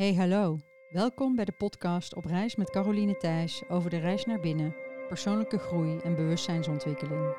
[0.00, 0.58] Hey hallo,
[0.90, 4.76] welkom bij de podcast Op reis met Caroline Thijs over de reis naar binnen,
[5.08, 7.34] persoonlijke groei en bewustzijnsontwikkeling.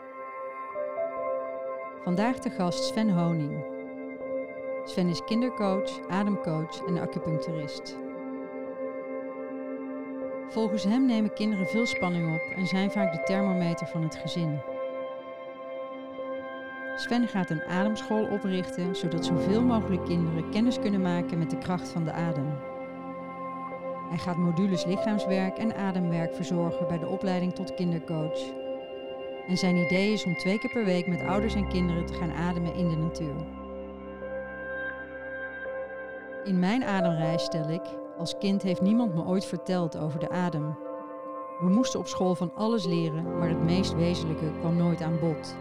[2.03, 3.65] Vandaag de gast Sven Honing.
[4.85, 7.97] Sven is kindercoach, ademcoach en acupuncturist.
[10.49, 14.61] Volgens hem nemen kinderen veel spanning op en zijn vaak de thermometer van het gezin.
[17.01, 21.89] Sven gaat een ademschool oprichten zodat zoveel mogelijk kinderen kennis kunnen maken met de kracht
[21.89, 22.57] van de adem.
[24.09, 28.39] Hij gaat modules lichaamswerk en ademwerk verzorgen bij de opleiding tot kindercoach.
[29.47, 32.31] En zijn idee is om twee keer per week met ouders en kinderen te gaan
[32.31, 33.35] ademen in de natuur.
[36.43, 37.83] In mijn ademreis stel ik,
[38.17, 40.77] als kind heeft niemand me ooit verteld over de adem.
[41.59, 45.55] We moesten op school van alles leren, maar het meest wezenlijke kwam nooit aan bod.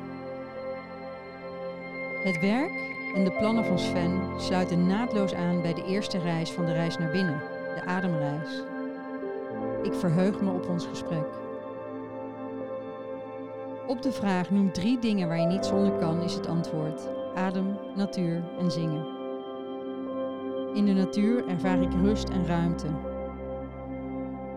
[2.23, 2.73] Het werk
[3.15, 6.99] en de plannen van Sven sluiten naadloos aan bij de eerste reis van de reis
[6.99, 7.43] naar binnen,
[7.75, 8.63] de ademreis.
[9.83, 11.27] Ik verheug me op ons gesprek.
[13.87, 17.79] Op de vraag noem drie dingen waar je niet zonder kan is het antwoord: adem,
[17.95, 19.07] natuur en zingen.
[20.75, 22.89] In de natuur ervaar ik rust en ruimte.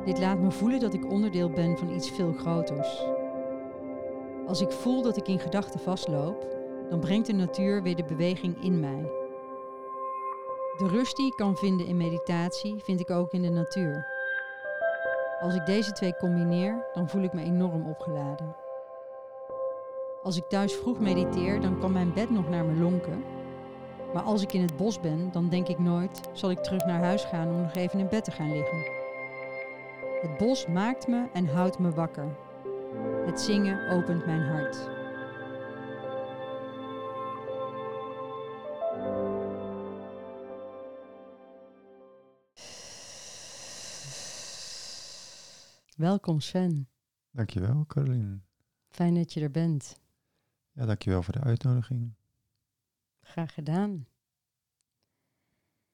[0.05, 3.05] Dit laat me voelen dat ik onderdeel ben van iets veel groters.
[4.47, 6.53] Als ik voel dat ik in gedachten vastloop,
[6.89, 9.11] dan brengt de natuur weer de beweging in mij.
[10.77, 14.07] De rust die ik kan vinden in meditatie, vind ik ook in de natuur.
[15.41, 18.55] Als ik deze twee combineer, dan voel ik me enorm opgeladen.
[20.23, 23.23] Als ik thuis vroeg mediteer, dan kan mijn bed nog naar me lonken.
[24.13, 27.03] Maar als ik in het bos ben, dan denk ik nooit, zal ik terug naar
[27.03, 29.01] huis gaan om nog even in bed te gaan liggen.
[30.21, 32.27] Het bos maakt me en houdt me wakker.
[33.25, 34.92] Het zingen opent mijn hart.
[46.03, 46.89] Welkom Sven.
[47.31, 48.39] Dankjewel, Caroline.
[48.87, 49.99] Fijn dat je er bent.
[50.71, 52.13] Ja, dankjewel voor de uitnodiging.
[53.21, 54.07] Graag gedaan.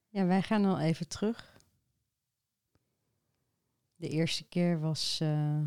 [0.08, 1.60] Ja, wij gaan al even terug.
[3.96, 5.62] De eerste keer was, uh,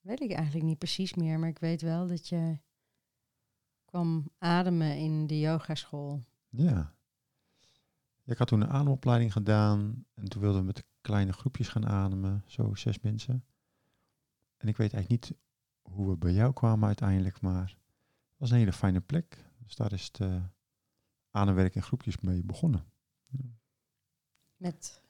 [0.00, 2.58] weet ik eigenlijk niet precies meer, maar ik weet wel dat je
[3.84, 6.20] kwam ademen in de yogaschool.
[6.48, 6.70] Ja.
[6.70, 6.94] ja.
[8.24, 12.44] Ik had toen een ademopleiding gedaan en toen wilden we met kleine groepjes gaan ademen,
[12.46, 13.44] zo zes mensen.
[14.56, 15.38] En ik weet eigenlijk niet
[15.82, 19.44] hoe we bij jou kwamen uiteindelijk, maar het was een hele fijne plek.
[19.58, 20.44] Dus daar is het uh,
[21.30, 22.84] ademwerk in groepjes mee begonnen.
[24.56, 25.02] Met,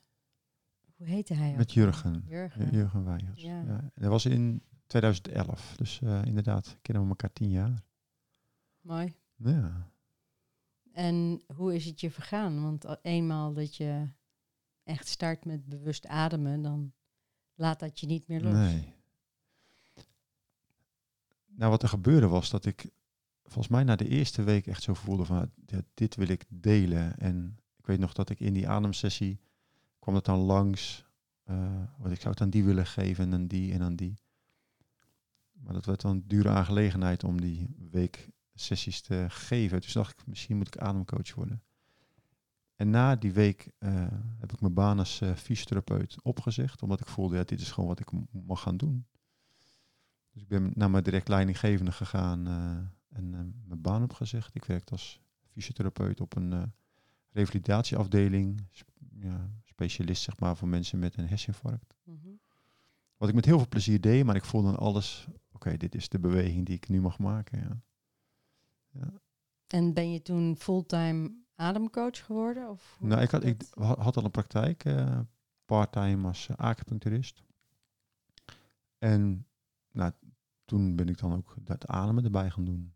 [0.96, 1.56] hoe heette hij?
[1.56, 2.24] Met Jurgen.
[2.26, 3.42] Jurgen, Jurgen Weijers.
[3.42, 3.90] Ja.
[3.94, 7.84] dat was in 2011, dus uh, inderdaad, kennen we elkaar tien jaar.
[8.80, 9.14] Mooi.
[9.34, 9.90] Ja.
[10.92, 12.62] En hoe is het je vergaan?
[12.62, 14.08] Want eenmaal dat je
[14.82, 16.92] echt start met bewust ademen, dan
[17.54, 18.52] laat dat je niet meer los.
[18.52, 18.95] Nee.
[21.56, 22.90] Nou, wat er gebeurde was dat ik
[23.44, 25.50] volgens mij na de eerste week echt zo voelde van
[25.94, 27.18] dit wil ik delen.
[27.18, 29.40] En ik weet nog dat ik in die ademsessie
[29.98, 31.04] kwam het dan langs.
[31.50, 34.14] Uh, wat ik zou het aan die willen geven en aan die en aan die.
[35.52, 39.80] Maar dat werd dan een dure aangelegenheid om die week sessies te geven.
[39.80, 41.62] Dus dacht ik, misschien moet ik ademcoach worden.
[42.74, 44.06] En na die week uh,
[44.38, 47.88] heb ik mijn baan als uh, fysiotherapeut opgezegd, omdat ik voelde, ja, dit is gewoon
[47.88, 49.06] wat ik mag gaan doen.
[50.36, 53.30] Dus ik ben naar mijn direct leidinggevende gegaan uh, en
[53.66, 54.54] mijn baan opgezegd.
[54.54, 55.20] Ik werkte als
[55.50, 56.72] fysiotherapeut op een
[57.30, 58.88] revalidatieafdeling, sp
[59.18, 61.94] ja, specialist zeg maar voor mensen met een herseninfarct.
[62.04, 62.40] Mm -hmm.
[63.16, 65.94] Wat ik met heel veel plezier deed, maar ik voelde dan alles, oké, okay, dit
[65.94, 67.58] is de beweging die ik nu mag maken.
[67.58, 67.80] Ja.
[69.00, 69.12] Ja.
[69.66, 72.70] En ben je toen fulltime ademcoach geworden?
[72.70, 75.20] Of nou, ik had, ik had al een praktijk, uh,
[75.64, 77.44] parttime als uh, acupuncturist.
[78.98, 79.46] En
[79.92, 80.12] nou,
[80.66, 82.92] toen ben ik dan ook dat ademen erbij gaan doen.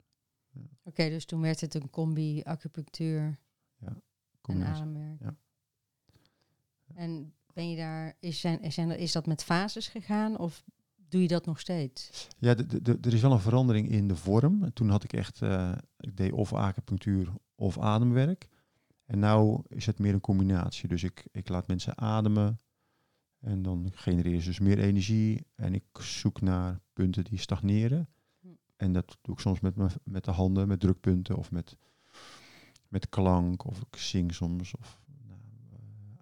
[0.53, 0.61] Ja.
[0.61, 3.39] Oké, okay, dus toen werd het een combi acupunctuur
[3.79, 4.03] ja,
[4.43, 5.21] en ademwerk.
[5.21, 5.37] Ja.
[6.95, 10.65] En ben je daar, is, zijn, zijn, is dat met fases gegaan of
[11.09, 12.29] doe je dat nog steeds?
[12.39, 14.73] Ja, er is wel een verandering in de vorm.
[14.73, 18.49] Toen had ik echt, uh, ik deed of acupunctuur of ademwerk.
[19.05, 20.89] En nu is het meer een combinatie.
[20.89, 22.61] Dus ik, ik laat mensen ademen
[23.41, 25.47] en dan genereer ze dus meer energie.
[25.55, 28.09] En ik zoek naar punten die stagneren.
[28.41, 28.49] Hm.
[28.77, 31.77] En dat doe ik soms met, me, met de handen, met drukpunten of met,
[32.89, 33.65] met klank.
[33.65, 34.75] Of ik zing soms.
[34.75, 35.01] Of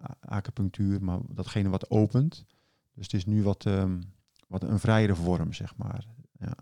[0.00, 2.44] nou, acupunctuur, maar datgene wat opent.
[2.94, 4.00] Dus het is nu wat, um,
[4.48, 6.06] wat een vrijere vorm, zeg maar.
[6.38, 6.54] Ja.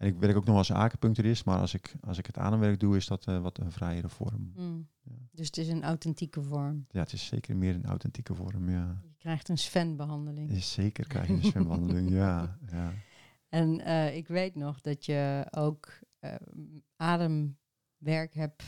[0.00, 2.96] En ik werk ook nog als acupuncturist, maar als ik, als ik het ademwerk doe,
[2.96, 4.52] is dat uh, wat een vrijere vorm.
[4.56, 4.88] Mm.
[5.02, 5.12] Ja.
[5.32, 6.86] Dus het is een authentieke vorm.
[6.88, 9.00] Ja, het is zeker meer een authentieke vorm, ja.
[9.02, 10.62] Je krijgt een Sven-behandeling.
[10.62, 12.92] Zeker krijg je een Sven-behandeling, ja, ja.
[13.48, 16.34] En uh, ik weet nog dat je ook uh,
[16.96, 18.62] ademwerk hebt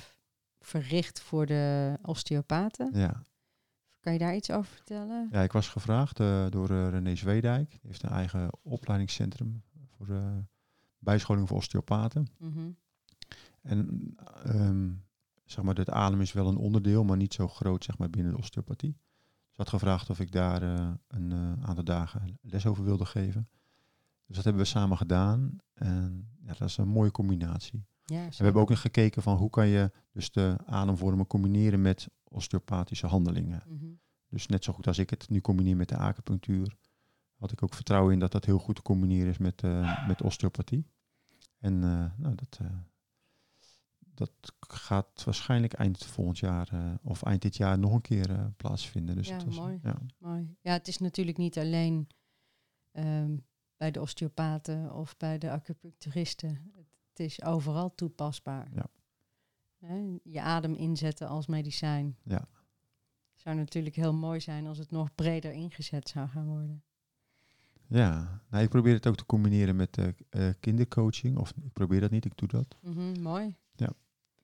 [0.61, 2.91] verricht voor de osteopaten.
[2.99, 3.25] Ja.
[4.01, 5.29] Kan je daar iets over vertellen?
[5.31, 6.17] Ja, ik was gevraagd
[6.51, 7.71] door René Zweedijk.
[7.71, 9.63] Die heeft een eigen opleidingscentrum
[9.97, 10.07] voor
[11.03, 12.27] bijscholing voor osteopaten.
[12.39, 12.77] Mm -hmm.
[13.63, 14.15] En
[14.47, 15.05] um,
[15.45, 18.33] zeg maar, het adem is wel een onderdeel, maar niet zo groot zeg maar, binnen
[18.33, 18.97] de osteopathie.
[19.51, 20.63] Ze had gevraagd of ik daar
[21.09, 23.49] een aantal dagen les over wilde geven.
[24.27, 25.57] Dus dat hebben we samen gedaan.
[25.75, 27.85] En ja, dat is een mooie combinatie.
[28.05, 33.07] Ja, we hebben ook gekeken van hoe kan je dus de ademvormen combineren met osteopathische
[33.07, 33.63] handelingen.
[33.69, 34.01] Mm -hmm.
[34.29, 36.77] Dus net zo goed als ik het nu combineer met de acupunctuur,
[37.35, 40.23] had ik ook vertrouwen in dat dat heel goed te combineren is met, uh, met
[40.23, 40.87] osteopathie.
[41.63, 42.69] En uh, nou, dat, uh,
[43.99, 44.31] dat
[44.61, 49.17] gaat waarschijnlijk eind volgend jaar of eind dit jaar nog een keer plaatsvinden.
[49.17, 49.97] Dus ja, het was, mooi, ja.
[50.19, 50.57] mooi.
[50.61, 52.09] Ja, het is natuurlijk niet alleen
[52.93, 53.45] um,
[53.77, 56.73] bij de osteopaten of bij de acupuncturisten.
[57.09, 58.69] Het is overal toepasbaar.
[58.75, 58.87] Ja.
[60.23, 62.17] Je adem inzetten als medicijn.
[62.23, 62.49] Ja.
[63.35, 66.83] Zou natuurlijk heel mooi zijn als het nog breder ingezet zou gaan worden.
[67.93, 71.37] Ja, nou, ik probeer het ook te combineren met uh, uh, kindercoaching.
[71.39, 72.77] Of ik probeer dat niet, ik doe dat.
[72.81, 73.57] Mm -hmm, mooi.
[73.75, 73.93] Ja.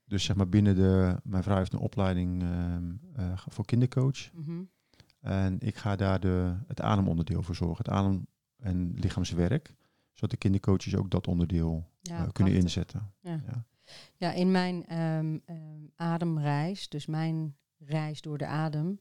[0.05, 1.21] Dus zeg maar binnen de...
[1.25, 4.33] Mijn vrouw heeft een opleiding uh, voor kindercoach.
[4.33, 4.71] Mm -hmm.
[5.21, 7.85] En ik ga daar de, het ademonderdeel voor zorgen.
[7.85, 9.75] Het adem- en lichaamswerk.
[10.13, 13.13] Zodat de kindercoaches ook dat onderdeel ja, kunnen inzetten.
[13.21, 13.43] Ja.
[13.47, 13.67] Ja.
[14.17, 19.01] Ja, in mijn um, um, ademreis, dus mijn reis door de adem,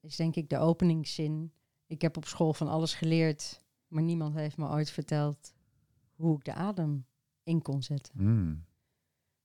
[0.00, 1.52] is denk ik de openingszin.
[1.90, 5.54] Ik heb op school van alles geleerd, maar niemand heeft me ooit verteld
[6.14, 7.06] hoe ik de adem
[7.42, 8.14] in kon zetten.
[8.16, 8.64] Mm.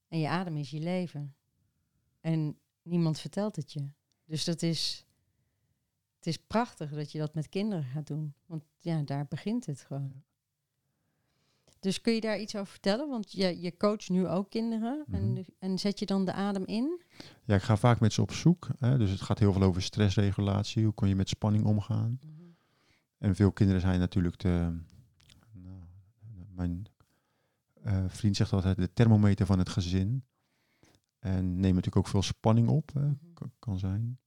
[0.07, 1.35] En je adem is je leven.
[2.21, 3.89] En niemand vertelt het je.
[4.25, 5.05] Dus dat is,
[6.15, 8.33] het is prachtig dat je dat met kinderen gaat doen.
[8.45, 10.23] Want ja, daar begint het gewoon.
[11.79, 13.09] Dus kun je daar iets over vertellen?
[13.09, 15.03] Want je, je coacht nu ook kinderen.
[15.07, 15.15] Mhm.
[15.15, 17.01] En, en zet je dan de adem in?
[17.43, 18.67] Ja, ik ga vaak met ze op zoek.
[18.79, 18.97] Hè.
[18.97, 20.83] Dus het gaat heel veel over stressregulatie.
[20.83, 22.19] Hoe kun je met spanning omgaan?
[23.25, 24.77] En veel kinderen zijn natuurlijk de...
[25.51, 25.79] Nou,
[26.53, 26.85] mijn
[27.85, 30.23] uh, vriend zegt altijd de thermometer van het gezin.
[31.19, 32.93] En nemen natuurlijk ook veel spanning op.
[32.93, 33.11] Hè.
[33.59, 34.19] Kan zijn.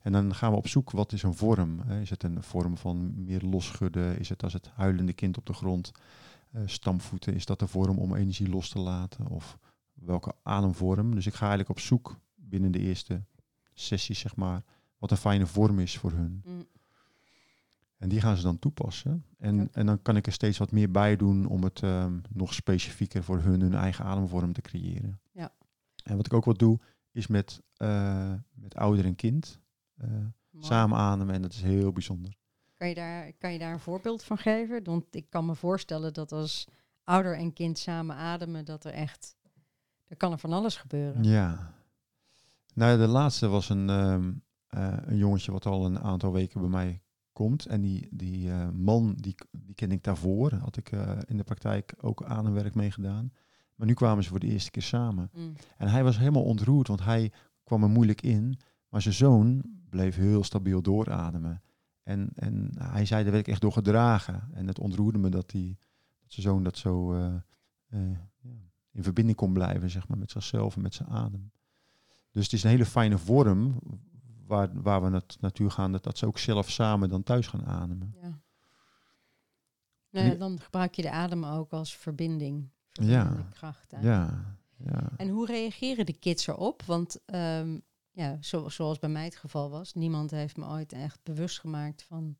[0.00, 1.80] En dan gaan we op zoek, wat is een vorm?
[1.80, 2.00] Hè?
[2.00, 4.18] Is het een vorm van meer losschudden?
[4.18, 5.92] Is het als het huilende kind op de grond
[6.52, 7.34] uh, stampvoeten?
[7.34, 9.26] Is dat de vorm om energie los te laten?
[9.26, 9.58] Of
[9.92, 11.14] welke ademvorm?
[11.14, 13.24] Dus ik ga eigenlijk op zoek binnen de eerste
[13.72, 14.62] sessie, zeg maar,
[14.98, 16.42] wat een fijne vorm is voor hun.
[16.44, 16.66] Mm.
[18.04, 19.24] En die gaan ze dan toepassen.
[19.38, 22.54] En, en dan kan ik er steeds wat meer bij doen om het um, nog
[22.54, 25.20] specifieker voor hun, hun eigen ademvorm te creëren.
[25.32, 25.52] Ja.
[26.02, 26.80] En wat ik ook wat doe,
[27.12, 29.60] is met, uh, met ouder en kind
[30.04, 30.26] uh,
[30.58, 31.34] samen ademen.
[31.34, 32.34] En dat is heel bijzonder.
[32.74, 34.84] Kan je, daar, kan je daar een voorbeeld van geven?
[34.84, 36.68] Want ik kan me voorstellen dat als
[37.04, 39.36] ouder en kind samen ademen, dat er echt,
[40.06, 41.24] er kan er van alles gebeuren.
[41.24, 41.74] Ja.
[42.74, 46.70] Nou, de laatste was een, um, uh, een jongetje wat al een aantal weken bij
[46.70, 47.02] mij
[47.34, 47.66] komt.
[47.66, 50.54] En die, die uh, man, die, die ken ik daarvoor.
[50.54, 53.32] Had ik uh, in de praktijk ook ademwerk mee gedaan.
[53.74, 55.30] Maar nu kwamen ze voor de eerste keer samen.
[55.32, 55.52] Mm.
[55.76, 57.32] En hij was helemaal ontroerd, want hij
[57.64, 58.58] kwam er moeilijk in.
[58.88, 61.62] Maar zijn zoon bleef heel stabiel doorademen.
[62.02, 64.48] En, en hij zei, daar werd ik echt door gedragen.
[64.52, 65.78] En het ontroerde me dat, die,
[66.20, 67.34] dat zijn zoon dat zo uh,
[68.90, 71.52] in verbinding kon blijven, zeg maar, met zichzelf en met zijn adem.
[72.30, 73.80] Dus het is een hele fijne vorm
[74.46, 77.66] waar, waar we nat, naartoe gaan, dat, dat ze ook zelf samen dan thuis gaan
[77.66, 78.14] ademen.
[78.20, 78.42] Ja.
[80.10, 82.70] Nou, dan gebruik je de adem ook als verbinding.
[82.92, 83.48] Ja.
[83.52, 83.94] kracht.
[84.00, 85.10] Ja, ja.
[85.16, 86.82] En hoe reageren de kids erop?
[86.82, 91.22] Want um, ja, zo, zoals bij mij het geval was, niemand heeft me ooit echt
[91.22, 92.36] bewust gemaakt van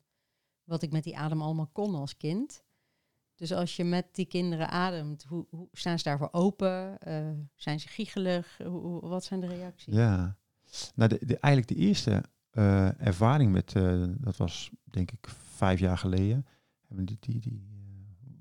[0.63, 2.63] wat ik met die adem allemaal kon als kind.
[3.35, 6.97] Dus als je met die kinderen ademt, hoe, hoe staan ze daarvoor open?
[7.07, 8.57] Uh, zijn ze giechelig?
[8.57, 9.93] Hoe, wat zijn de reacties?
[9.93, 10.37] Ja,
[10.95, 15.79] nou de, de, eigenlijk de eerste uh, ervaring met, uh, dat was denk ik vijf
[15.79, 16.45] jaar geleden,
[16.87, 17.67] die, die, die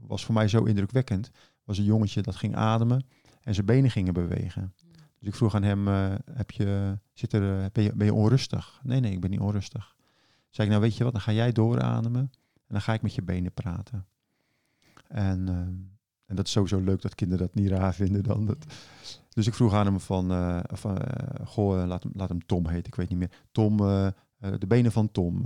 [0.00, 1.30] was voor mij zo indrukwekkend.
[1.64, 3.06] Was een jongetje dat ging ademen
[3.42, 4.74] en zijn benen gingen bewegen.
[5.18, 8.80] Dus ik vroeg aan hem, uh, heb je, zit er, ben, je, ben je onrustig?
[8.82, 9.96] Nee, nee, ik ben niet onrustig.
[10.50, 13.14] Zei ik, nou weet je wat, dan ga jij doorademen en dan ga ik met
[13.14, 14.06] je benen praten.
[15.08, 15.48] En,
[16.26, 18.44] en dat is sowieso leuk dat kinderen dat niet raar vinden dan.
[18.44, 18.66] Dat.
[19.34, 20.28] Dus ik vroeg aan hem van,
[20.72, 20.98] van
[21.44, 23.30] goh, laat hem, laat hem Tom heten, ik weet niet meer.
[23.52, 25.44] Tom, de benen van Tom,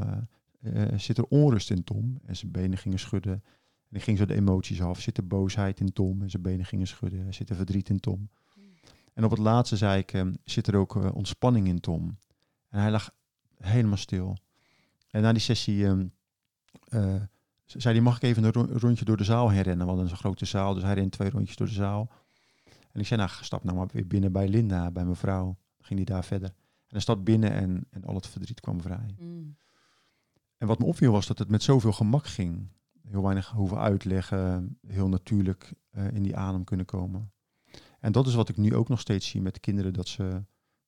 [0.97, 2.19] zit er onrust in Tom?
[2.25, 3.43] En zijn benen gingen schudden.
[3.91, 5.01] En ik ging zo de emoties af.
[5.01, 6.23] Zit er boosheid in Tom?
[6.23, 7.35] En zijn benen gingen schudden.
[7.35, 8.29] Zit er verdriet in Tom?
[9.15, 12.19] En op het laatste zei ik, ehm, zit er ook eh, ontspanning in Tom?
[12.69, 13.11] En hij lag
[13.59, 14.37] helemaal stil.
[15.11, 16.07] En na die sessie ehm,
[16.89, 17.15] eh,
[17.65, 19.87] zei hij, mag ik even een ro- rondje door de zaal heen rennen?
[19.87, 22.11] We hadden een grote zaal, dus hij rent twee rondjes door de zaal.
[22.93, 25.45] En ik zei, nou, stap nou maar weer binnen bij Linda, bij mijn vrouw.
[25.45, 26.49] Dan ging hij daar verder.
[26.49, 29.15] En hij stap binnen en, en al het verdriet kwam vrij.
[29.19, 29.57] Mm.
[30.57, 32.69] En wat me opviel was dat het met zoveel gemak ging.
[33.09, 37.33] Heel weinig hoeven uitleggen, heel natuurlijk eh, in die adem kunnen komen.
[38.01, 40.45] En dat is wat ik nu ook nog steeds zie met de kinderen, dat ze,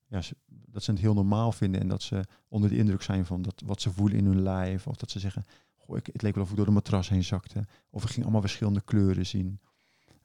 [0.06, 3.26] ja, ze- dat ze het heel normaal vinden en dat ze onder de indruk zijn
[3.26, 4.86] van dat, wat ze voelen in hun lijf.
[4.86, 5.44] Of dat ze zeggen,
[5.76, 7.66] goh, ik, het leek wel of ik door de matras heen zakte.
[7.90, 9.60] Of ik ging allemaal verschillende kleuren zien.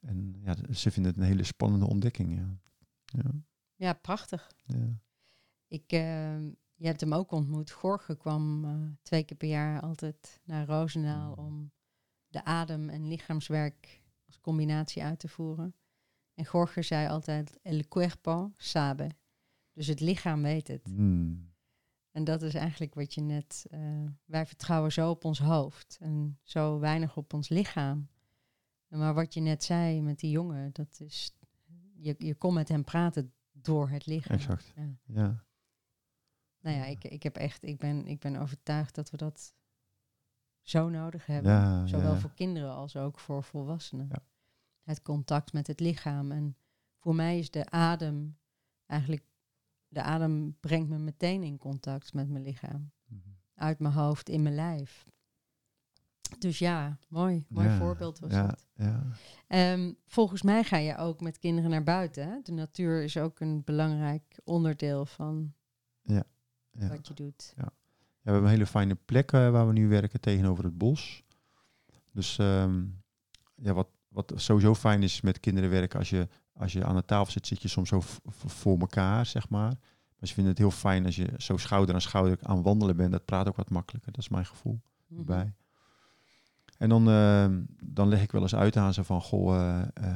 [0.06, 2.36] En ja, ze vinden het een hele spannende ontdekking.
[2.38, 2.58] Ja,
[3.06, 3.32] ja,
[3.76, 4.52] Ja, prachtig.
[4.66, 5.00] ja.
[5.68, 6.40] Ik, eh,
[6.76, 7.72] je hebt hem ook ontmoet.
[7.72, 11.72] Gorge kwam eh, twee keer per jaar altijd naar Roosendaal om
[12.28, 15.76] de adem- en lichaamswerk als combinatie uit te voeren.
[16.34, 19.10] En Gorge zei altijd, el cuerpo sabe.
[19.74, 20.88] Dus het lichaam weet het.
[20.88, 21.54] Hmm.
[22.12, 23.66] En dat is eigenlijk wat je net...
[23.70, 28.08] eh, wij vertrouwen zo op ons hoofd en zo weinig op ons lichaam.
[28.98, 31.38] Maar wat je net zei met die jongen, dat is...
[31.94, 34.36] Je, je kon met hem praten door het lichaam.
[34.36, 34.74] Exact.
[34.76, 34.98] Ja.
[35.04, 35.44] Ja.
[36.60, 39.56] Nou ja, ik, ik, heb echt, ik, ben, ik ben overtuigd dat we dat
[40.62, 41.52] zo nodig hebben.
[41.52, 42.20] Ja, Zowel ja.
[42.20, 44.08] voor kinderen als ook voor volwassenen.
[44.12, 44.26] Ja.
[44.82, 46.32] Het contact met het lichaam.
[46.32, 46.58] En
[46.98, 48.38] voor mij is de adem
[48.86, 49.24] eigenlijk...
[49.88, 52.92] De adem brengt me meteen in contact met mijn lichaam.
[53.06, 53.30] Mhm.
[53.54, 55.06] Uit mijn hoofd, in mijn lijf.
[56.40, 57.46] Dus ja, mooi.
[57.50, 58.66] Mooi Ja, voorbeeld was ja, dat.
[58.74, 59.04] ja.
[59.48, 62.28] Ehm, volgens mij ga je ook met kinderen naar buiten.
[62.28, 62.40] Hè?
[62.44, 65.54] De natuur is ook een belangrijk onderdeel van
[66.02, 66.24] Ja.
[66.72, 67.54] wat je doet.
[67.58, 67.72] Ja,
[68.22, 71.24] we hebben een hele fijne plek waar we nu werken tegenover het bos.
[72.12, 72.84] Dus ehm,
[73.56, 77.06] ja, wat, wat sowieso fijn is met kinderen werken, als je, als je aan de
[77.06, 78.02] tafel zit, zit je soms zo
[78.46, 79.74] voor elkaar, zeg maar.
[80.18, 83.12] Maar ze vinden het heel fijn als je zo schouder aan schouder aan wandelen bent.
[83.12, 84.82] Dat praat ook wat makkelijker, dat is mijn gevoel
[85.18, 85.54] erbij.
[86.78, 90.16] En dan, ehm, dan leg ik wel eens uit aan ze van, goh, eh, eh,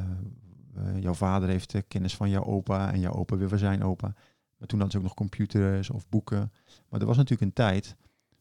[0.76, 4.14] eh, jouw vader heeft kennis van jouw opa en jouw opa weer van zijn opa.
[4.58, 6.52] Maar toen hadden ze ook nog computers of boeken.
[6.90, 7.96] Maar er was natuurlijk een tijd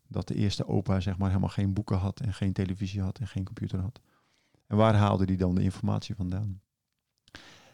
[0.07, 3.27] dat de eerste opa zeg maar helemaal geen boeken had en geen televisie had en
[3.29, 4.01] geen computer had.
[4.67, 6.61] En waar haalde die dan de informatie vandaan?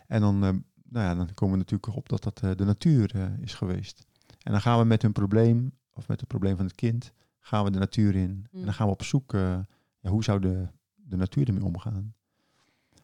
[0.07, 4.07] En dan, nou ja, dan komen we natuurlijk op dat dat de natuur is geweest.
[4.43, 7.65] En dan gaan we met hun probleem, of met het probleem van het kind, gaan
[7.65, 8.47] we de natuur in.
[8.53, 8.65] En Mm.
[8.65, 9.33] dan gaan we op zoek,
[10.05, 12.15] ja, hoe zou de, de natuur ermee omgaan?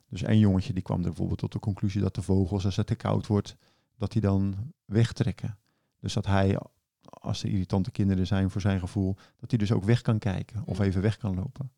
[0.09, 2.87] Dus één jongetje die kwam er bijvoorbeeld tot de conclusie dat de vogels, als het
[2.87, 3.57] te koud wordt,
[3.97, 5.59] dat die dan wegtrekken.
[6.01, 6.59] Dus dat hij,
[7.03, 10.63] als er irritante kinderen zijn voor zijn gevoel, dat hij dus ook weg kan kijken
[10.67, 11.73] of even weg kan lopen.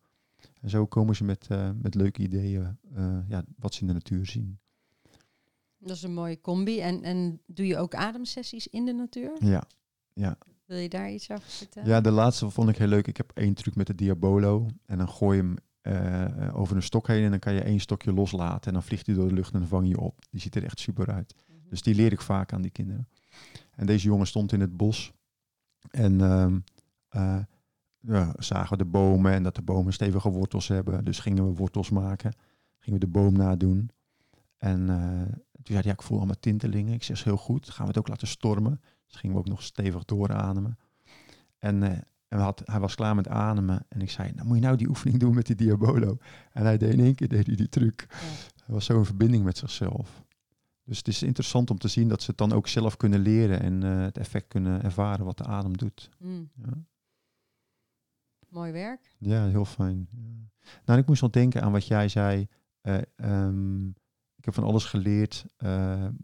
[0.61, 3.93] En zo komen ze met, eh, met leuke ideeën, eh, ja, wat ze in de
[3.93, 4.59] natuur zien.
[5.77, 6.79] Dat is een mooie combi.
[6.79, 9.45] En, en doe je ook ademsessies in de natuur?
[10.13, 10.37] Ja,
[10.73, 11.89] Wil je daar iets over vertellen?
[11.89, 13.07] ja, de laatste vond ik heel leuk.
[13.07, 14.67] Ik heb één truc met de Diabolo.
[14.85, 17.79] En dan gooi je hem eh, over een stok heen en dan kan je één
[17.79, 18.67] stokje loslaten.
[18.67, 20.19] En dan vliegt hij door de lucht en dan vang je op.
[20.29, 21.35] Die ziet er echt super uit.
[21.47, 21.69] Mhm.
[21.69, 23.07] Dus die leer ik vaak aan die kinderen.
[23.75, 25.13] En deze jongen stond in het bos.
[25.89, 26.59] En ehm,
[27.09, 27.39] eh,
[27.99, 31.05] ja, zagen we de bomen en dat de bomen stevige wortels hebben.
[31.05, 32.33] Dus gingen we wortels maken.
[32.79, 33.89] Gingen we de boom nadoen.
[34.57, 36.93] En eh, toen zei hij, ja, ik voel allemaal tintelingen.
[36.93, 37.69] Ik zeg, is heel goed.
[37.69, 38.81] Gaan we het ook laten stormen.
[39.13, 40.77] Dus gingen we ook nog stevig doorademen.
[41.57, 43.85] En, eh, en had, hij was klaar met ademen.
[43.89, 46.17] En ik zei, nou moet je nou die oefening doen met die Diabolo.
[46.51, 48.05] En hij deed in één keer deed hij die truc.
[48.63, 50.23] Hij was zo in verbinding met zichzelf.
[50.83, 53.59] Dus het is interessant om te zien dat ze het dan ook zelf kunnen leren
[53.61, 56.09] en eh, het effect kunnen ervaren wat de adem doet.
[56.19, 56.71] Mm, Ja,
[58.49, 59.15] mooi werk.
[59.17, 60.07] ja heel fijn.
[60.11, 60.69] Ja.
[60.85, 62.47] Nou, ik moest nog denken aan wat jij zei.
[62.81, 63.87] eh, ehm,
[64.35, 65.45] ik heb van alles geleerd,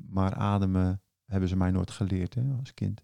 [0.09, 3.01] maar ademen hebben ze mij nooit geleerd hè, als kind.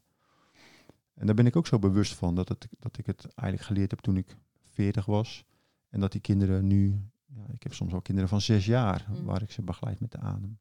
[1.14, 3.92] En daar ben ik ook zo bewust van, dat, het, dat ik het eigenlijk geleerd
[3.92, 4.38] heb toen ik
[4.70, 5.46] 40 was.
[5.90, 9.24] En dat die kinderen nu, ja, ik heb soms al kinderen van zes jaar, Mm.
[9.24, 10.60] waar ik ze begeleid met de adem.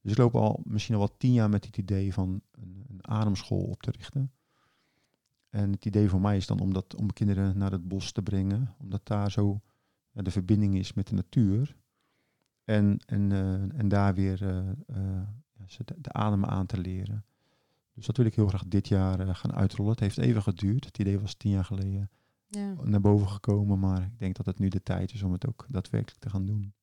[0.00, 3.08] Dus ik loop al misschien al wel tien jaar met het idee van een, een
[3.08, 4.32] ademschool op te richten.
[5.50, 8.22] En het idee voor mij is dan om, dat, om kinderen naar het bos te
[8.22, 9.60] brengen, omdat daar zo
[10.10, 11.76] ja, de verbinding is met de natuur.
[12.64, 15.22] En, en, eh, en daar weer eh, eh,
[15.66, 17.24] ze de, de adem aan te leren.
[17.94, 19.90] Dus dat wil ik heel graag dit jaar eh, gaan uitrollen.
[19.92, 20.84] Het heeft even geduurd.
[20.84, 22.10] Het idee was tien jaar geleden
[22.46, 22.74] Ja.
[22.82, 23.78] naar boven gekomen.
[23.78, 26.46] Maar ik denk dat het nu de tijd is om het ook daadwerkelijk te gaan
[26.46, 26.74] doen.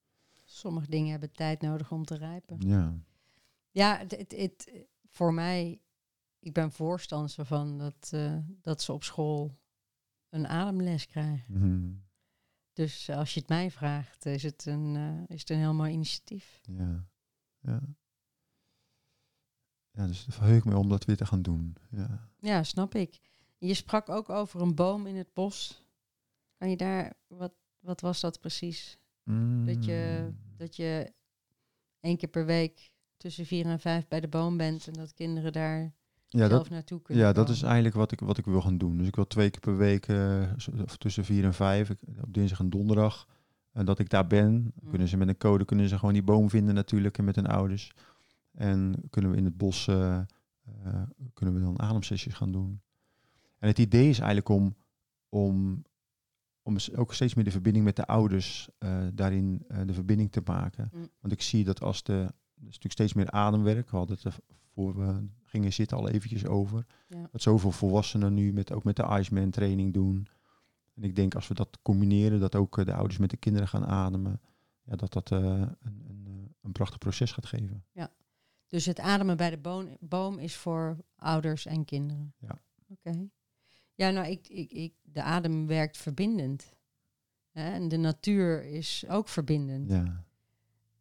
[0.44, 2.58] Sommige dingen hebben tijd nodig om te rijpen.
[2.68, 2.94] Ja,
[3.72, 5.82] Ja, het, het, voor mij,
[6.40, 9.58] ik ben voorstander van dat, eh, dat ze op school
[10.30, 11.46] een ademles krijgen.
[11.60, 11.92] Mhm.
[12.74, 15.92] Dus als je het mij vraagt, is het een, eh, is het een heel mooi
[15.92, 16.60] initiatief.
[16.62, 17.06] Ja.
[17.62, 17.82] Ja.
[20.00, 21.76] Ja, dus het verheug me om dat weer te gaan doen.
[21.90, 22.28] Ja.
[22.40, 23.20] Ja, snap ik.
[23.58, 25.84] Je sprak ook over een boom in het bos.
[26.58, 28.98] Kan je daar, wat, wat was dat precies?
[29.66, 30.36] Dat je, Mm.
[30.58, 31.14] dat je
[32.00, 35.52] één keer per week tussen vier en vijf bij de boom bent en dat kinderen
[35.54, 35.80] daar
[36.28, 38.78] ja, zelf dat, naartoe kunnen ja, dat is eigenlijk wat ik, wat ik wil gaan
[38.78, 38.98] doen.
[38.98, 40.52] Dus ik wil twee keer per week, eh,
[40.84, 43.28] of tussen vier en vijf, ik- op dinsdag en donderdag,
[43.72, 44.54] en dat ik daar ben.
[44.54, 44.90] Mm.
[44.90, 47.48] Kunnen ze met een code kunnen ze gewoon die boom vinden natuurlijk en met hun
[47.48, 47.92] ouders.
[48.52, 50.20] En kunnen we in het bos eh,
[50.84, 51.02] eh,
[51.34, 52.82] kunnen we dan ademsessies gaan doen.
[53.60, 54.76] En het idee is eigenlijk om,
[55.30, 55.84] om,
[56.62, 60.90] om ook steeds meer de verbinding met de ouders eh, daarin de verbinding te maken.
[60.94, 61.10] Mm.
[61.20, 63.90] Want ik zie dat als de, er is natuurlijk steeds meer ademwerk.
[63.90, 64.36] We hadden het
[64.74, 66.86] voor we gingen zitten al eventjes over.
[67.08, 67.28] Ja.
[67.32, 70.28] Dat zoveel volwassenen nu met, ook met de Iceman training doen.
[70.96, 73.86] En ik denk als we dat combineren, dat ook de ouders met de kinderen gaan
[73.86, 74.42] ademen.
[74.84, 77.84] Ja, dat dat een, een, een prachtig proces gaat geven.
[78.70, 82.34] Dus het ademen bij de boom, boom is voor ouders en kinderen.
[82.38, 82.62] Ja.
[82.88, 83.28] Oké.
[83.94, 86.74] Ja, nou, ik, ik, ik, de adem werkt verbindend.
[87.52, 87.72] Hè?
[87.72, 89.90] En de natuur is ook verbindend.
[89.90, 90.24] Ja,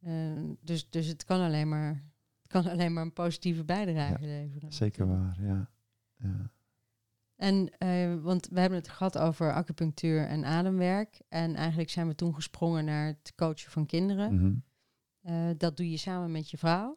[0.01, 2.05] Eh, dus, dus het kan alleen maar,
[2.43, 4.73] het kan alleen maar een positieve bijdrage leveren.
[4.73, 5.37] zeker natuurlijk.
[5.39, 5.47] waar.
[5.47, 5.71] Ja.
[6.17, 6.51] Ja.
[7.37, 11.21] En, eh, want we hebben het gehad over acupunctuur en ademwerk.
[11.29, 14.35] En eigenlijk zijn we toen gesprongen naar het coachen van kinderen.
[14.35, 14.55] Mhm.
[15.21, 16.97] Eh, dat doe je samen met je vrouw.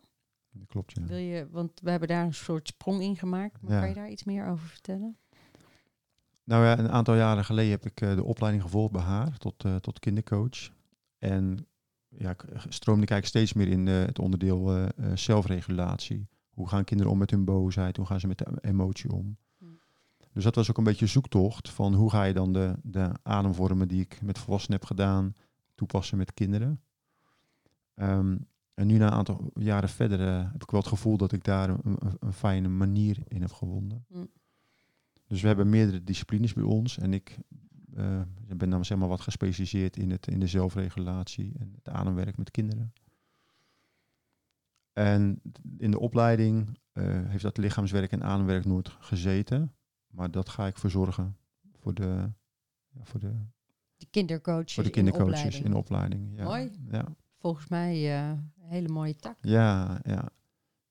[0.67, 1.03] Klopt, ja.
[1.05, 3.61] Wil je, want we hebben daar een soort sprong in gemaakt.
[3.61, 3.79] Maar Ja.
[3.79, 5.17] kan je daar iets meer over vertellen?
[6.43, 9.63] Nou ja, een aantal jaren geleden heb ik eh, de opleiding gevolgd bij haar tot,
[9.63, 10.69] eh, tot kindercoach.
[11.17, 11.67] En
[12.07, 16.27] ja, ik eh, stroomde kijk steeds meer in het onderdeel zelfregulatie.
[16.49, 17.97] Hoe gaan kinderen om met hun boosheid?
[17.97, 19.37] Hoe gaan ze met de emotie om?
[19.57, 19.79] Hmm.
[20.33, 23.87] Dus dat was ook een beetje zoektocht van hoe ga je dan de, de ademvormen
[23.87, 25.35] die ik met volwassenen heb gedaan
[25.75, 26.81] toepassen met kinderen.
[27.93, 28.37] Ehm,
[28.81, 31.43] en nu na een aantal jaren verder eh, heb ik wel het gevoel dat ik
[31.43, 34.05] daar een, fijne manier in heb gevonden.
[34.07, 34.29] Mm.
[35.27, 37.37] Dus we hebben meerdere disciplines bij ons en ik
[37.95, 38.21] eh,
[38.55, 42.51] ben dan zeg maar wat gespecialiseerd in, het, in de zelfregulatie en het ademwerk met
[42.51, 42.93] kinderen.
[44.93, 45.41] En
[45.77, 49.73] in de opleiding eh, heeft dat lichaamswerk en ademwerk nooit gezeten,
[50.07, 51.37] maar dat ga ik verzorgen
[51.71, 52.31] voor de,
[52.89, 53.33] ja, voor de,
[53.97, 55.65] De kindercoaches, voor de in kindercoaches opleiding.
[55.65, 56.37] in de opleiding.
[56.37, 56.43] Ja.
[56.43, 56.71] Mooi.
[56.91, 57.15] Ja.
[57.41, 59.37] Volgens mij eh, een hele mooie tak.
[59.41, 60.29] Ja, ja.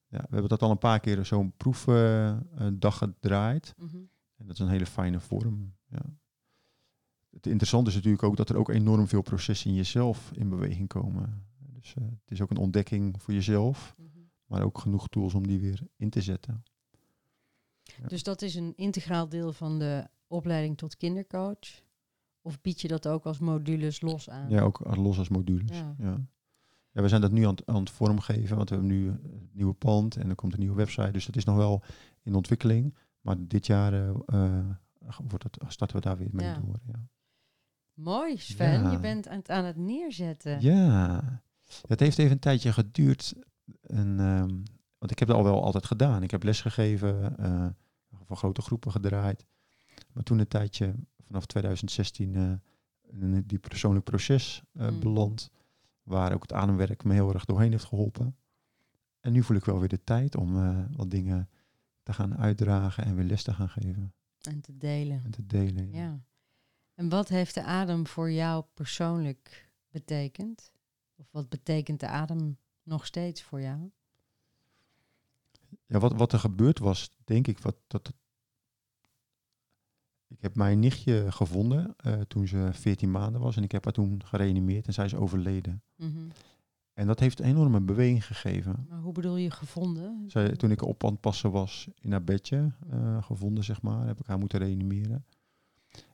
[0.09, 3.75] ja, we hebben dat al een paar keer zo'n proefdag gedraaid.
[3.77, 3.97] Mhm.
[4.37, 5.75] En dat is een hele fijne vorm.
[5.89, 6.03] Ja.
[7.31, 10.89] Het interessante is natuurlijk ook dat er ook enorm veel processen in jezelf in beweging
[10.89, 11.47] komen.
[11.59, 14.09] Dus eh, het is ook een ontdekking voor jezelf, Mhm.
[14.47, 16.63] maar ook genoeg tools om die weer in te zetten.
[17.83, 18.07] Ja.
[18.07, 21.83] Dus dat is een integraal deel van de opleiding tot kindercoach?
[22.43, 24.51] Of bied je dat ook als modules los aan?
[24.51, 25.79] Ja, ook als- los als modules.
[25.79, 25.95] Ja.
[25.99, 26.21] Ja.
[26.93, 27.03] Ja.
[27.03, 29.73] we zijn dat nu aan, het- aan het vormgeven, want we hebben nu een nieuwe
[29.75, 31.11] pand en er komt een nieuwe website.
[31.11, 31.83] Dus dat is nog wel
[32.23, 32.95] in ontwikkeling.
[33.21, 34.67] Maar dit jaar eh, eh,
[35.29, 36.55] wordt het, starten we daar weer mee Ja.
[36.55, 36.81] door.
[36.87, 37.09] Ja.
[37.95, 38.83] Mooi, Sven.
[38.83, 38.91] Ja.
[38.91, 40.61] Je bent aan het, aan het neerzetten.
[40.61, 41.23] Ja,
[41.87, 43.35] het heeft even een tijdje geduurd.
[43.81, 44.49] En, ehm,
[44.99, 46.23] want ik heb het al wel altijd gedaan.
[46.23, 47.67] Ik heb lesgegeven, eh
[48.25, 49.47] voor grote groepen gedraaid.
[50.13, 50.95] Maar toen een tijdje,
[51.27, 52.53] vanaf 2016, eh,
[53.21, 55.01] in die persoonlijk proces Mm.
[55.01, 55.51] beland.
[56.11, 58.37] Waar ook het ademwerk me heel erg doorheen heeft geholpen.
[59.21, 61.49] En nu voel ik wel weer de tijd om eh, wat dingen
[62.03, 64.15] te gaan uitdragen en weer les te gaan geven.
[64.41, 65.23] En te delen.
[65.25, 65.93] En te delen.
[65.93, 66.03] ja.
[66.03, 66.21] Ja.
[66.95, 70.73] En wat heeft de adem voor jou persoonlijk betekend?
[71.17, 73.91] Of wat betekent de adem nog steeds voor jou?
[75.87, 78.13] Ja, wat, wat er gebeurd was, denk ik, wat, dat,
[80.31, 83.93] ik heb mijn nichtje gevonden eh, toen ze 14 maanden was en ik heb haar
[83.93, 85.83] toen gereanimeerd en zij is overleden.
[85.97, 86.29] Mhm.
[86.93, 88.87] En dat heeft een enorme beweging gegeven.
[88.89, 90.25] Maar hoe bedoel je gevonden?
[90.27, 94.07] Zij, toen ik op aan het passen was in haar bedje, eh, gevonden zeg maar,
[94.07, 95.25] heb ik haar moeten reanimeren.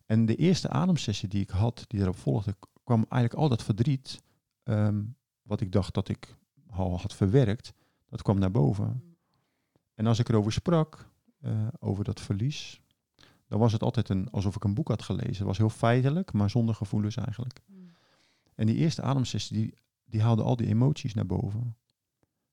[0.06, 4.22] En de eerste ademsessie die ik had, die erop volgde, kwam eigenlijk al dat verdriet,
[4.62, 5.02] ehm,
[5.42, 6.36] wat ik dacht dat ik
[6.70, 7.72] al had verwerkt,
[8.08, 9.16] dat kwam naar boven.
[9.94, 12.80] En als ik erover sprak, eh, over dat verlies,
[13.48, 15.36] dan was het altijd een, alsof ik een boek had gelezen.
[15.36, 17.60] Het was heel feitelijk, maar zonder gevoelens eigenlijk.
[17.66, 17.94] Mm.
[18.54, 21.76] En die eerste ademsessie, die, die haalde al die emoties naar boven.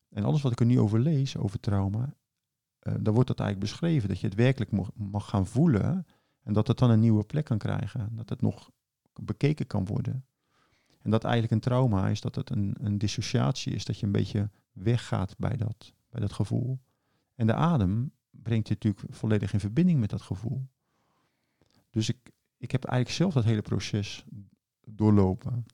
[0.10, 2.16] En alles wat ik er nu over lees, over trauma,
[2.80, 4.10] dan wordt dat eigenlijk beschreven.
[4.10, 6.06] Dat je het werkelijk mag, mag gaan voelen
[6.44, 8.16] en dat het dan een nieuwe plek kan krijgen.
[8.16, 8.72] Dat het nog
[9.14, 10.26] bekeken kan worden.
[11.02, 14.12] En dat eigenlijk een trauma is, dat het een, een dissociatie is, dat je een
[14.12, 16.80] beetje weggaat bij dat, bij dat gevoel.
[17.36, 20.68] En de adem brengt je natuurlijk volledig in verbinding met dat gevoel.
[21.94, 24.26] Dus ik, ik heb eigenlijk zelf dat hele proces
[24.82, 25.66] doorlopen.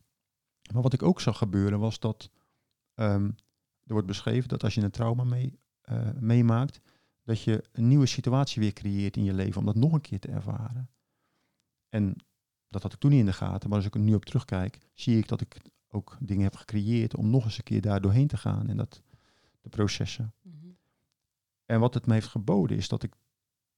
[0.73, 2.29] Maar wat ik ook zag gebeuren was dat
[2.93, 3.25] ehm,
[3.83, 6.81] er wordt beschreven dat als je een trauma mee, eh, meemaakt,
[7.23, 10.19] dat je een nieuwe situatie weer creëert in je leven om dat nog een keer
[10.19, 10.89] te ervaren.
[11.89, 12.15] En
[12.67, 14.77] dat had ik toen niet in de gaten, maar als ik er nu op terugkijk,
[14.93, 18.27] zie ik dat ik ook dingen heb gecreëerd om nog eens een keer daar doorheen
[18.27, 19.01] te gaan en dat
[19.61, 20.33] de processen.
[20.41, 20.67] Mhm.
[21.65, 23.15] En wat het me heeft geboden is dat ik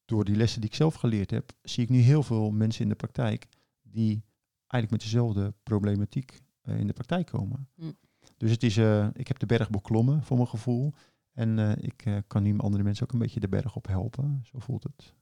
[0.05, 2.89] door die lessen die ik zelf geleerd heb, zie ik nu heel veel mensen in
[2.89, 3.47] de praktijk
[3.81, 4.23] die
[4.67, 7.69] eigenlijk met dezelfde problematiek eh, in de praktijk komen.
[7.75, 7.97] Mm.
[8.37, 10.93] Dus het is, eh, ik heb de berg beklommen voor mijn gevoel.
[11.31, 14.41] En eh, ik kan nu andere mensen ook een beetje de berg op helpen.
[14.43, 15.13] Zo voelt het.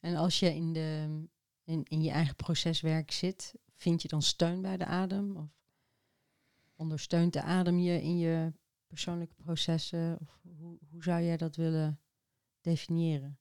[0.00, 1.20] En als je in, de,
[1.64, 5.36] in, in je eigen proceswerk zit, vind je dan steun bij de adem?
[5.36, 5.50] Of
[6.76, 8.52] ondersteunt de adem je in je
[8.86, 10.18] persoonlijke processen?
[10.20, 12.00] Of hoe, hoe zou jij dat willen
[12.60, 13.38] definiëren?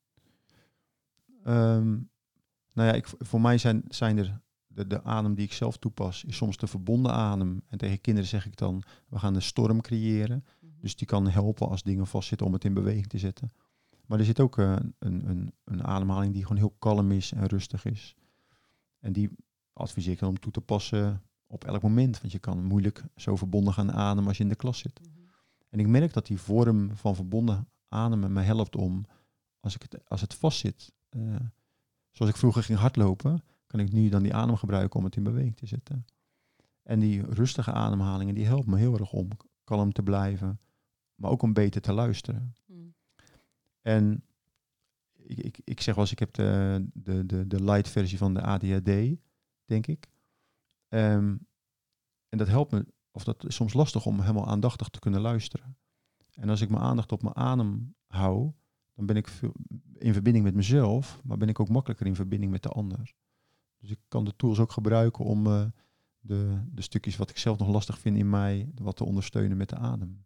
[1.47, 1.89] Ehm,
[2.73, 6.23] nou ja, ik, voor mij zijn, zijn er de, de adem die ik zelf toepas,
[6.23, 7.61] is soms de verbonden adem.
[7.67, 10.45] En tegen kinderen zeg ik dan, we gaan een storm creëren.
[10.79, 13.51] Dus die kan helpen als dingen vastzitten om het in beweging te zetten.
[14.05, 17.45] Maar er zit ook eh, een, een, een ademhaling die gewoon heel kalm is en
[17.45, 18.15] rustig is.
[18.99, 19.29] En die
[19.73, 22.19] adviseer ik dan om toe te passen op elk moment.
[22.19, 24.99] Want je kan moeilijk zo verbonden gaan ademen als je in de klas zit.
[25.01, 25.09] Mhm.
[25.69, 29.05] En ik merk dat die vorm van verbonden ademen me helpt om,
[29.59, 31.47] als, ik het, als het vastzit, eh,
[32.11, 35.23] zoals ik vroeger ging hardlopen, kan ik nu dan die adem gebruiken om het in
[35.23, 36.05] beweging te zetten.
[36.83, 39.27] En die rustige ademhalingen, die helpen me heel erg om
[39.63, 40.59] kalm te blijven,
[41.15, 42.55] maar ook om beter te luisteren.
[42.65, 42.93] Mm.
[43.81, 44.23] En
[45.13, 48.33] ik, ik, ik zeg wel eens, ik heb de, de, de, de light versie van
[48.33, 49.19] de ADHD,
[49.65, 50.07] denk ik.
[50.87, 51.35] Ehm,
[52.29, 55.77] en dat helpt me, of dat is soms lastig om helemaal aandachtig te kunnen luisteren.
[56.33, 58.51] En als ik mijn aandacht op mijn adem hou,
[58.97, 59.53] dan ben ik veel
[59.97, 63.13] in verbinding met mezelf, maar ben ik ook makkelijker in verbinding met de ander.
[63.77, 65.65] Dus ik kan de tools ook gebruiken om eh,
[66.19, 69.69] de, de stukjes wat ik zelf nog lastig vind in mij, wat te ondersteunen met
[69.69, 70.25] de adem.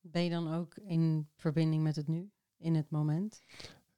[0.00, 3.42] Ben je dan ook in verbinding met het nu, in het moment?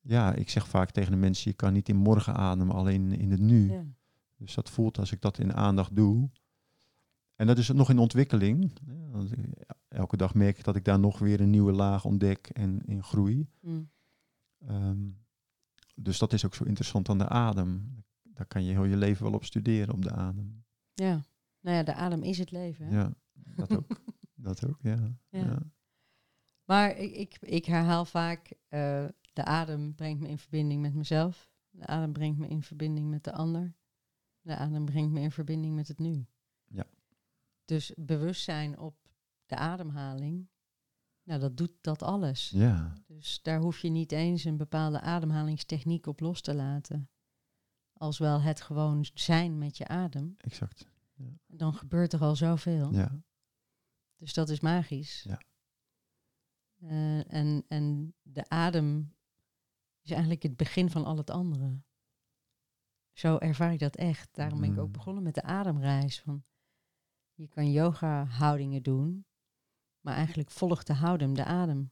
[0.00, 3.30] Ja, ik zeg vaak tegen de mensen, je kan niet in morgen ademen, alleen in
[3.30, 3.70] het nu.
[3.70, 3.84] Ja.
[4.36, 6.30] Dus dat voelt als ik dat in aandacht doe.
[7.34, 8.72] En dat is nog in ontwikkeling.
[9.90, 13.02] Elke dag merk ik dat ik daar nog weer een nieuwe laag ontdek en in
[13.02, 13.48] groei.
[13.60, 13.90] Mm.
[14.58, 15.08] Ehm,
[15.94, 18.04] dus dat is ook zo interessant aan de adem.
[18.22, 20.64] Daar kan je heel je leven wel op studeren, op de adem.
[20.94, 21.24] ja.
[21.60, 22.86] Nou ja, de adem is het leven.
[22.86, 22.96] Hè?
[22.96, 24.00] Ja, dat ook.
[24.34, 25.18] dat ook, ja.
[25.28, 25.40] Ja.
[25.40, 25.62] ja.
[26.64, 31.52] Maar ik, ik, ik herhaal vaak, eh, de adem brengt me in verbinding met mezelf.
[31.70, 33.74] De adem brengt me in verbinding met de ander.
[34.40, 36.26] De adem brengt me in verbinding met het nu.
[36.66, 36.86] Ja.
[37.64, 38.99] Dus bewustzijn op
[39.50, 40.48] de ademhaling,
[41.22, 42.50] nou dat doet dat alles.
[42.50, 47.10] Ja, Dus daar hoef je niet eens een bepaalde ademhalingstechniek op los te laten.
[47.92, 50.90] Als wel het gewoon zijn met je adem, exact.
[51.46, 52.92] dan gebeurt er al zoveel.
[52.92, 53.22] Ja,
[54.16, 55.22] Dus dat is magisch.
[55.22, 55.40] Ja.
[56.76, 59.14] Eh, en, en de adem
[60.00, 61.82] is eigenlijk het begin van al het andere.
[63.12, 64.34] Zo ervaar ik dat echt.
[64.34, 64.92] Daarom ben ik ook Mm.
[64.92, 66.20] begonnen met de ademreis.
[66.20, 66.44] Van,
[67.34, 69.26] je kan yoga houdingen doen,
[70.00, 71.90] maar eigenlijk volgt de houding de adem.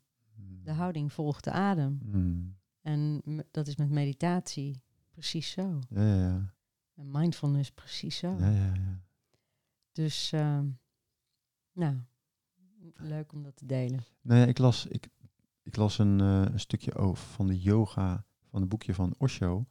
[0.62, 2.00] De houding volgt de adem.
[2.04, 2.56] Mm.
[2.80, 5.78] En dat is met meditatie precies zo.
[5.88, 6.54] Ja, ja, ja.
[6.94, 8.36] En mindfulness precies zo.
[8.38, 9.02] ja, ja, ja.
[9.92, 10.66] Dus, ehm,
[11.72, 11.96] nou,
[12.94, 14.04] leuk om dat te delen.
[14.20, 15.08] Nou ja, ik las, ik,
[15.62, 19.66] ik las een, eh, een stukje over van de yoga, van het boekje van Osho.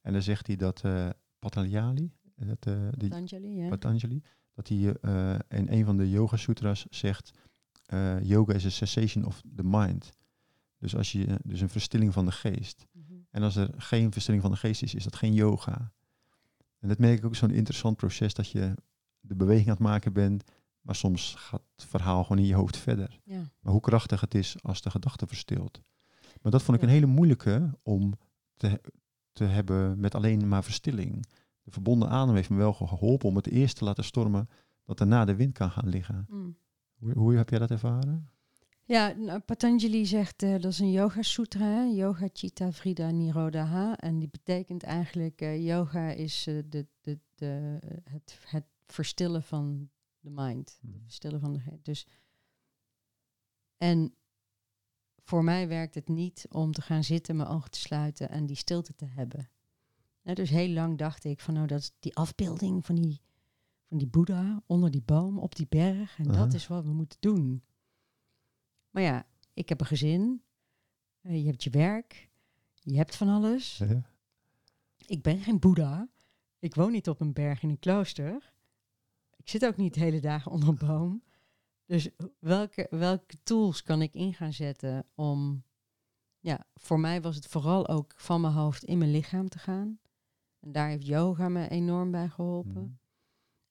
[0.00, 3.68] En daar zegt hij dat eh Patanjali, dat, eh, de, Patanjali, ja?
[3.68, 4.22] Patanjali,
[4.54, 4.78] dat hij
[5.48, 7.38] in een van de yoga sutras zegt,
[7.88, 10.12] eh, yoga is a cessation of the mind.
[10.78, 12.86] Dus, als je, dus een verstilling van de geest.
[12.92, 13.12] Mhm.
[13.30, 15.92] En als er geen verstilling van de geest is, is dat geen yoga.
[16.78, 18.74] En dat merk ik ook zo'n interessant proces dat je
[19.20, 20.44] de beweging aan het maken bent,
[20.80, 23.20] maar soms gaat het verhaal gewoon in je hoofd verder.
[23.24, 23.42] Ja.
[23.60, 25.80] Maar hoe krachtig het is als de gedachte verstilt.
[26.42, 26.88] Maar dat vond ik Ja.
[26.88, 28.14] een hele moeilijke om
[28.56, 28.80] te,
[29.32, 31.26] te hebben met alleen maar verstilling.
[31.62, 34.48] De verbonden adem heeft me wel geholpen om het eerst te laten stormen
[34.84, 36.26] dat daarna de wind kan gaan liggen.
[36.28, 36.56] Mm.
[36.98, 38.30] Hoe, hoe heb jij dat ervaren?
[38.88, 41.82] Ja, nou, Patanjali zegt, eh, dat is een yoga sutra, hè?
[41.82, 43.96] yoga chitta vrida nirodha.
[43.96, 49.90] En die betekent eigenlijk, eh, yoga is eh, de, de, de, het, het verstillen van
[50.20, 50.78] de mind.
[50.82, 52.06] Het verstillen van de Dus,
[53.76, 54.14] en
[55.24, 58.56] voor mij werkt het niet om te gaan zitten, mijn ogen te sluiten en die
[58.56, 59.50] stilte te hebben.
[60.22, 63.20] Dus heel lang dacht ik van, nou dat is die afbeelding van die,
[63.88, 66.18] van die Boeddha onder die boom op die berg.
[66.18, 67.62] En dat is wat we moeten doen.
[68.90, 70.42] Maar ja, ik heb een gezin.
[71.20, 72.30] eh, je hebt je werk.
[72.72, 73.82] Je hebt van alles.
[75.06, 76.08] Ik ben geen Boeddha.
[76.58, 78.52] Ik woon niet op een berg in een klooster.
[79.36, 81.22] ik zit ook niet de hele dagen onder een boom.
[81.84, 85.62] Dus welke, welke tools kan ik in gaan zetten om...
[86.40, 90.00] Ja, voor mij was het vooral ook van mijn hoofd in mijn lichaam te gaan.
[90.60, 92.82] En daar heeft yoga me enorm bij geholpen.
[92.82, 92.92] Mhm.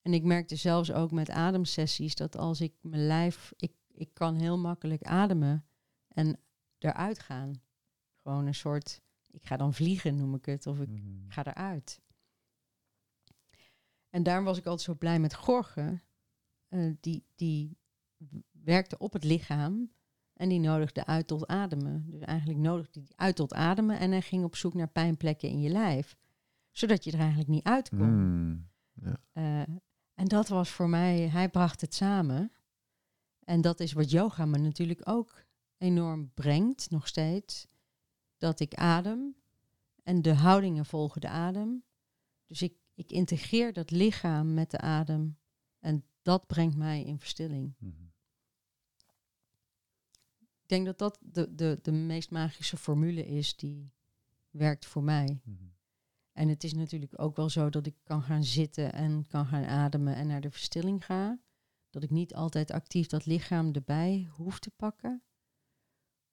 [0.07, 4.35] En ik merkte zelfs ook met ademsessies dat als ik mijn lijf, ik, ik kan
[4.35, 5.65] heel makkelijk ademen
[6.07, 6.39] en
[6.77, 7.61] eruit gaan.
[8.21, 11.29] Gewoon een soort, ik ga dan vliegen noem ik het, of ik Mhm.
[11.29, 12.01] ga eruit.
[14.09, 16.01] En daarom was ik altijd zo blij met Gorge.
[16.67, 17.77] Eh, die, die
[18.51, 19.91] werkte op het lichaam
[20.33, 22.05] en die nodigde uit tot ademen.
[22.09, 25.61] Dus eigenlijk nodigde hij uit tot ademen en hij ging op zoek naar pijnplekken in
[25.61, 26.17] je lijf.
[26.71, 28.15] Zodat je er eigenlijk niet uit kon.
[28.15, 28.69] Mm.
[29.33, 29.61] Eh,
[30.17, 32.51] en dat was voor mij, hij bracht het samen.
[33.39, 35.45] En dat is wat yoga me natuurlijk ook
[35.77, 37.67] enorm brengt, nog steeds.
[38.37, 39.35] Dat ik adem
[40.03, 41.83] en de houdingen volgen de adem.
[42.45, 45.37] Dus ik, ik integreer dat lichaam met de adem
[45.79, 47.75] en dat brengt mij in verstilling.
[47.79, 48.03] Mhm.
[50.33, 53.91] Ik denk dat dat de, de, de meest magische formule is die
[54.49, 55.39] werkt voor mij.
[55.43, 55.76] Mhm.
[56.37, 59.65] En het is natuurlijk ook wel zo dat ik kan gaan zitten en kan gaan
[59.65, 61.39] ademen en naar de verstilling ga.
[61.89, 65.23] Dat ik niet altijd actief dat lichaam erbij hoef te pakken.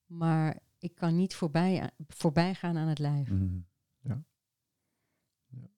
[0.06, 3.30] Maar ik kan niet voorbij, voorbij gaan aan het lijf.
[3.30, 3.58] Mhm.
[3.98, 4.24] Ja.
[5.46, 5.68] ja.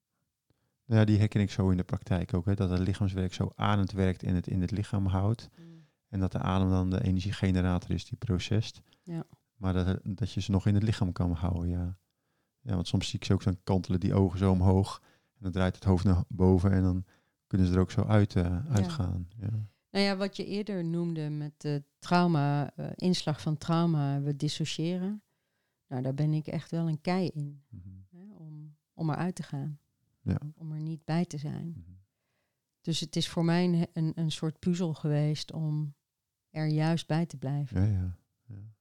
[0.85, 2.45] Nou ja, die herken ik zo in de praktijk ook.
[2.45, 5.49] Hè, dat het lichaamswerk zo ademend werkt en het in het lichaam houdt.
[6.07, 8.81] En dat de adem dan de energiegenerator is die procest.
[9.03, 9.23] Ja.
[9.55, 11.97] Maar dat, dat je ze nog in het lichaam kan houden, ja.
[12.67, 15.01] Ja, want soms zie ik ze ook zo kantelen die ogen zo omhoog.
[15.03, 17.05] En dan draait het hoofd naar boven en dan
[17.47, 19.27] kunnen ze er ook zo uit, eh, uitgaan.
[19.37, 19.49] Ja.
[19.91, 25.21] Nou ja, wat je eerder noemde met de trauma, eh, inslag van trauma, we dissociëren.
[25.87, 27.63] Nou, daar ben ik echt wel een kei in.
[27.69, 27.89] Mhm.
[28.09, 29.79] Hè, om, om eruit te gaan.
[30.21, 30.39] Ja.
[30.55, 31.67] Om er niet bij te zijn.
[31.67, 31.91] Mhm.
[32.81, 35.95] Dus het is voor mij een, een, een soort puzzel geweest om
[36.49, 37.81] er juist bij te blijven.
[37.81, 38.73] Ja, ja, ja.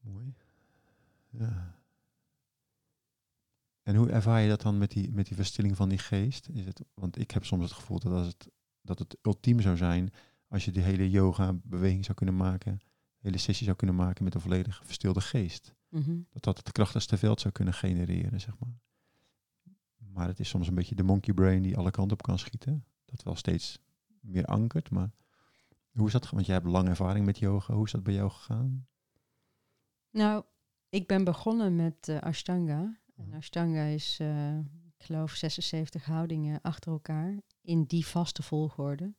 [0.00, 0.34] Mooi.
[1.30, 1.76] Ja.
[3.82, 6.48] En hoe ervaar je dat dan met die, met die verstilling van die geest?
[6.48, 9.76] Is het, want ik heb soms het gevoel dat, als het, dat het ultiem zou
[9.76, 10.12] zijn
[10.48, 12.80] als je die hele yoga-beweging zou kunnen maken,
[13.18, 15.74] hele sessie zou kunnen maken met een volledig verstilde geest.
[15.88, 16.20] Mhm.
[16.30, 18.80] Dat dat het krachtigste veld zou kunnen genereren, zeg maar.
[19.96, 22.84] Maar het is soms een beetje de monkey brain die alle kanten op kan schieten.
[23.04, 23.78] Dat wel steeds
[24.20, 25.10] meer ankert, maar
[25.90, 26.30] hoe is dat?
[26.30, 27.74] Want jij hebt lange ervaring met yoga.
[27.74, 28.88] Hoe is dat bij jou gegaan?
[30.10, 30.44] Nou,
[30.88, 32.98] ik ben begonnen met eh, Ashtanga.
[33.16, 33.36] En Mhm.
[33.36, 39.14] Ashtanga is, eh, ik geloof, 76 houdingen achter elkaar in die vaste volgorde.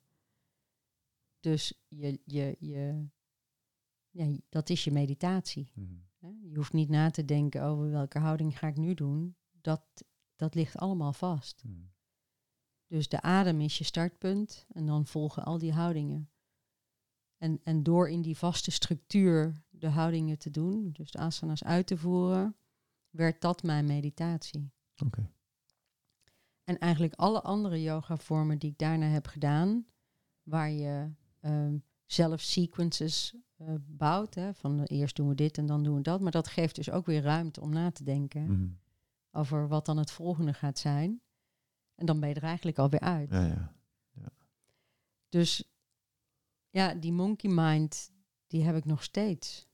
[1.40, 3.08] Dus je, je, je,
[4.10, 5.72] ja, dat is je meditatie.
[6.20, 6.28] Hè?
[6.28, 9.36] Je hoeft niet na te denken over welke houding ga ik nu doen.
[9.52, 9.82] Dat,
[10.36, 11.64] dat ligt allemaal vast.
[12.88, 16.30] Dus de adem is je startpunt en dan volgen al die houdingen.
[17.38, 21.88] En, en door in die vaste structuur de houdingen te doen, dus de asana's uit
[21.88, 22.56] te voeren,
[23.10, 24.72] werd dat mijn meditatie.
[25.06, 25.30] Oké.
[26.64, 29.86] En eigenlijk alle andere yoga-vormen die ik daarna heb gedaan,
[30.44, 35.84] waar je ehm, zelf sequences eh, bouwt, hè, van eerst doen we dit en dan
[35.84, 38.70] doen we dat, maar dat geeft dus ook weer ruimte om na te denken Mhm.
[39.32, 41.22] over wat dan het volgende gaat zijn.
[41.96, 43.30] En dan ben je er eigenlijk alweer uit.
[43.30, 43.74] Ja,
[44.12, 44.32] ja.
[45.30, 45.64] Dus
[46.70, 48.12] ja, die monkey mind,
[48.48, 49.69] die heb ik nog steeds.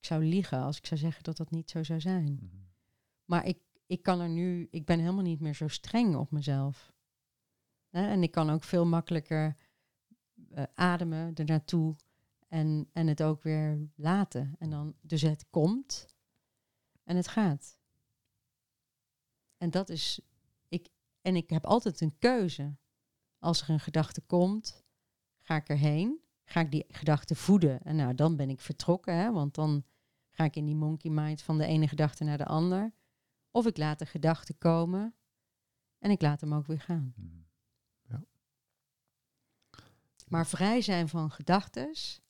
[0.00, 2.32] Ik zou liegen als ik zou zeggen dat dat niet zo zou zijn.
[2.32, 2.56] Mhm.
[3.24, 6.92] Maar ik, ik kan er nu, ik ben helemaal niet meer zo streng op mezelf.
[7.88, 9.56] Hè, En ik kan ook veel makkelijker
[10.50, 11.96] eh, ademen er naartoe
[12.48, 14.54] en, en het ook weer laten.
[14.58, 16.06] En dan, dus het komt
[17.04, 17.78] en het gaat.
[19.56, 20.20] En dat is,
[20.68, 20.88] ik,
[21.20, 22.76] en ik heb altijd een keuze.
[23.38, 24.84] Als er een gedachte komt,
[25.40, 27.82] ga ik erheen, ga ik die gedachte voeden.
[27.82, 29.84] En nou, dan ben ik vertrokken, hè, want dan
[30.30, 32.92] ga ik in die monkey mind van de ene gedachte naar de ander.
[33.50, 35.14] Of ik laat de gedachte komen
[35.98, 37.14] en ik laat hem ook weer gaan.
[37.16, 37.38] Mhm.
[40.30, 42.20] Maar vrij zijn van gedachtes,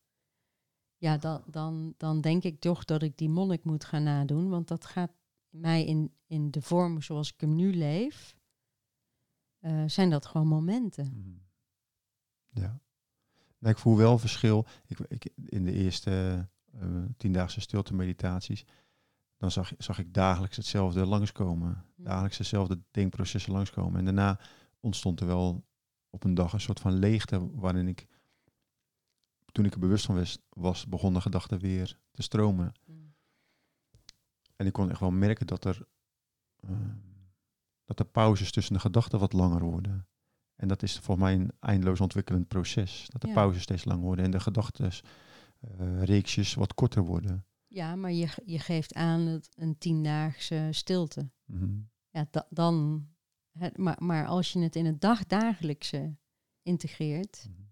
[0.97, 4.49] ja, dan, dan, dan denk ik toch dat ik die monnik moet gaan nadoen.
[4.49, 5.13] Want dat gaat
[5.49, 8.37] mij in, in de vorm zoals ik hem nu leef,
[9.59, 11.07] eh, zijn dat gewoon momenten.
[11.07, 12.63] Mhm.
[12.63, 12.81] Ja.
[13.61, 14.67] Nou, ik voel wel verschil.
[14.87, 18.65] Ik, ik, in de eerste eh, tiendaagse stilte meditaties,
[19.37, 21.85] dan zag, zag ik dagelijks hetzelfde langskomen.
[21.97, 22.05] Mm.
[22.05, 23.99] Dagelijks dezelfde denkprocessen langskomen.
[23.99, 24.41] En daarna
[24.81, 25.65] ontstond er wel
[26.11, 28.07] op een dag een soort van leegte waarin ik,
[29.53, 32.73] toen ik er bewust van was, was begon de gedachte weer te stromen.
[32.87, 33.15] Mm.
[34.57, 35.87] En ik kon echt wel merken dat er,
[36.57, 36.71] eh,
[37.85, 40.07] dat de pauzes tussen de gedachten wat langer worden.
[40.61, 43.07] En dat is voor mij een eindeloos ontwikkelend proces.
[43.09, 43.35] Dat de Ja.
[43.35, 44.93] pauzes steeds langer worden en de gedachten
[46.01, 47.45] reeksjes wat korter worden.
[47.67, 51.31] Ja, maar je, je geeft aan het een tiendaagse stilte.
[51.45, 51.79] Mhm.
[52.11, 53.07] Ja, da- dan.
[53.59, 56.17] Het, maar, maar als je het in het dagdagelijkse
[56.63, 57.63] integreert, Mhm.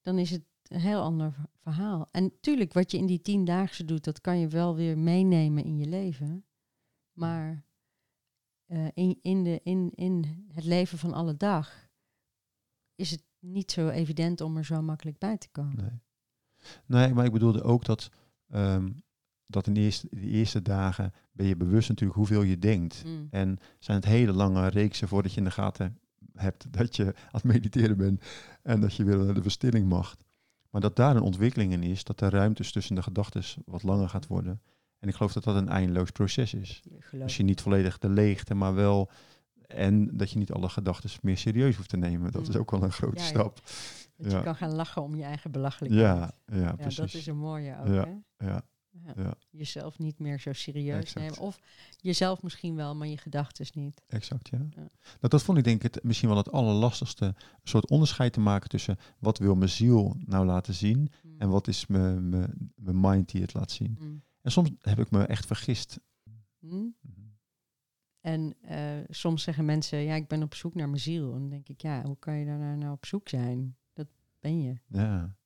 [0.00, 2.08] dan is het een heel ander verhaal.
[2.10, 5.76] En tuurlijk, wat je in die tiendaagse doet, dat kan je wel weer meenemen in
[5.76, 6.44] je leven.
[7.12, 7.64] Maar
[8.66, 11.88] eh, in, in, de, in, in het leven van alle dag
[13.00, 15.76] is het niet zo evident om er zo makkelijk bij te komen.
[15.76, 16.00] Nee.
[16.86, 18.10] nee, maar ik bedoelde ook dat,
[18.48, 18.88] ehm,
[19.46, 23.02] dat in de eerste, de eerste dagen ben je bewust natuurlijk hoeveel je denkt.
[23.04, 23.28] Mm.
[23.30, 25.98] En zijn het hele lange reeksen voordat je in de gaten
[26.34, 28.24] hebt dat je aan het mediteren bent
[28.62, 30.16] en dat je weer naar de verstilling mag.
[30.70, 34.08] Maar dat daar een ontwikkeling in is, dat de ruimtes tussen de gedachten wat langer
[34.08, 34.62] gaat worden.
[34.98, 36.82] En ik geloof dat dat een eindeloos proces is.
[37.22, 39.10] Als je niet volledig de leegte, maar wel.
[39.70, 42.32] En dat je niet alle gedachten meer serieus hoeft te nemen.
[42.32, 42.60] Dat is Mm.
[42.60, 43.60] ook wel een grote Ja, stap.
[44.16, 44.36] dat ja.
[44.38, 46.06] je kan gaan lachen om je eigen belachelijkheid.
[46.06, 46.96] Ja, ja, Ja, precies.
[46.96, 48.04] dat is een mooie ook, Ja,
[48.36, 48.46] hè?
[48.46, 48.62] ja,
[49.04, 49.12] Ja.
[49.16, 51.14] ja, Jezelf niet meer zo serieus Exact.
[51.26, 51.38] nemen.
[51.38, 51.58] Of
[51.96, 54.02] jezelf misschien wel, maar je gedachten niet.
[54.08, 54.58] exact, ja.
[54.58, 54.76] Ja.
[54.76, 54.88] Nou,
[55.20, 57.24] dat vond ik denk ik het, misschien wel het allerlastigste.
[57.24, 61.34] Een soort onderscheid te maken tussen wat wil mijn ziel nou laten zien Mm.
[61.38, 62.28] en wat is mijn,
[62.76, 63.96] mind die het laat zien.
[64.00, 64.22] Mm.
[64.42, 65.98] En soms heb ik me echt vergist.
[66.58, 66.94] Mm.
[68.20, 71.32] En eh, soms zeggen mensen, ja, ik ben op zoek naar mijn ziel.
[71.32, 73.76] En dan denk ik, ja, hoe kan je daar nou, op zoek zijn?
[73.92, 74.06] Dat
[74.38, 74.80] ben je.
[74.86, 75.36] Ja,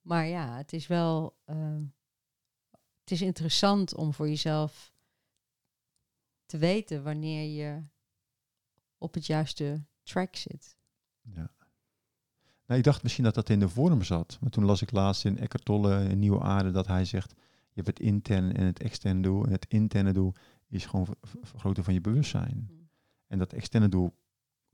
[0.00, 1.80] Maar ja, het is wel, eh,
[3.00, 4.92] het is interessant om voor jezelf
[6.46, 7.82] te weten wanneer je
[8.98, 10.76] op het juiste track zit.
[11.22, 11.52] ja.
[12.66, 14.38] Nou, ik dacht misschien dat dat in de vorm zat.
[14.40, 17.30] Maar toen las ik laatst in Eckhart Tolle in Nieuwe Aarde dat hij zegt...
[17.72, 19.44] je hebt het interne en het externe doel.
[19.44, 20.32] En het interne doel
[20.74, 22.68] is gewoon ver- ver- vergroten van je bewustzijn.
[22.70, 22.88] Mm.
[23.26, 24.14] En dat externe doel,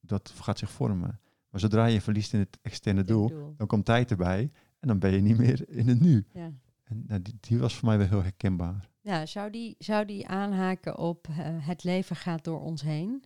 [0.00, 1.20] dat gaat zich vormen.
[1.48, 3.54] Maar zodra je verliest in het externe doel, doel.
[3.56, 6.26] dan komt tijd erbij en dan ben je niet meer in het nu.
[6.32, 6.52] Ja.
[6.82, 8.88] En nou, die, die was voor mij wel heel herkenbaar.
[9.00, 11.36] Ja, zou die, zou die aanhaken op eh,
[11.66, 13.24] het leven gaat door ons heen?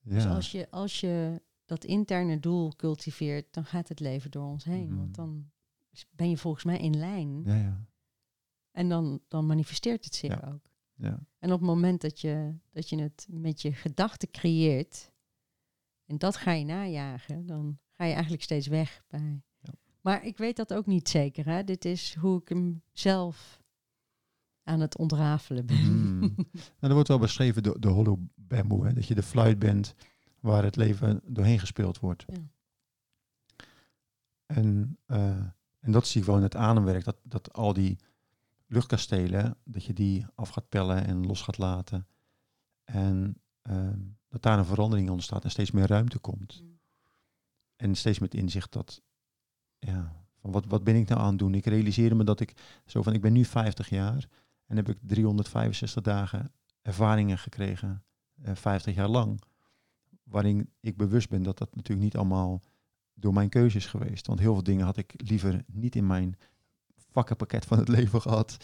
[0.00, 4.44] Ja, Dus als je, als je dat interne doel cultiveert, dan gaat het leven door
[4.44, 4.86] ons heen.
[4.88, 4.96] Mhm.
[4.96, 5.50] Want dan
[6.10, 7.42] ben je volgens mij in lijn.
[7.44, 7.86] ja, ja,
[8.70, 10.50] En dan, dan manifesteert het zich Ja.
[10.52, 10.74] ook.
[10.96, 11.26] Ja.
[11.38, 15.12] En op het moment dat je, dat je het met je gedachten creëert,
[16.04, 19.42] en dat ga je najagen, dan ga je eigenlijk steeds weg bij.
[19.58, 19.72] Ja.
[20.00, 21.44] Maar ik weet dat ook niet zeker.
[21.44, 21.64] Hè?
[21.64, 23.62] Dit is hoe ik hem zelf
[24.62, 25.76] aan het ontrafelen ben.
[25.76, 26.20] Hmm.
[26.52, 29.94] Nou, er wordt wel beschreven de, de hollow bamboo, hè, dat je de fluit bent
[30.40, 32.24] waar het leven doorheen gespeeld wordt.
[32.26, 32.50] Ja.
[34.46, 35.46] En, eh,
[35.80, 37.98] en dat zie ik wel in het ademwerk, dat, dat al die
[38.66, 42.06] luchtkastelen, dat je die af gaat pellen en los gaat laten.
[42.84, 46.62] En ehm, dat daar een verandering ontstaat en steeds meer ruimte komt.
[46.62, 46.78] Mm.
[47.76, 49.02] En steeds met inzicht dat,
[49.78, 51.54] ja, van wat, wat ben ik nou aan het doen?
[51.54, 54.28] Ik realiseerde me dat ik zo van, ik ben nu 50 jaar
[54.66, 56.52] en heb ik 365 dagen
[56.82, 58.04] ervaringen gekregen,
[58.42, 59.42] eh, 50 jaar lang,
[60.22, 62.62] waarin ik bewust ben dat dat natuurlijk niet allemaal
[63.14, 64.26] door mijn keuze is geweest.
[64.26, 66.36] Want heel veel dingen had ik liever niet in mijn
[67.16, 68.56] vakkenpakket van het leven gehad,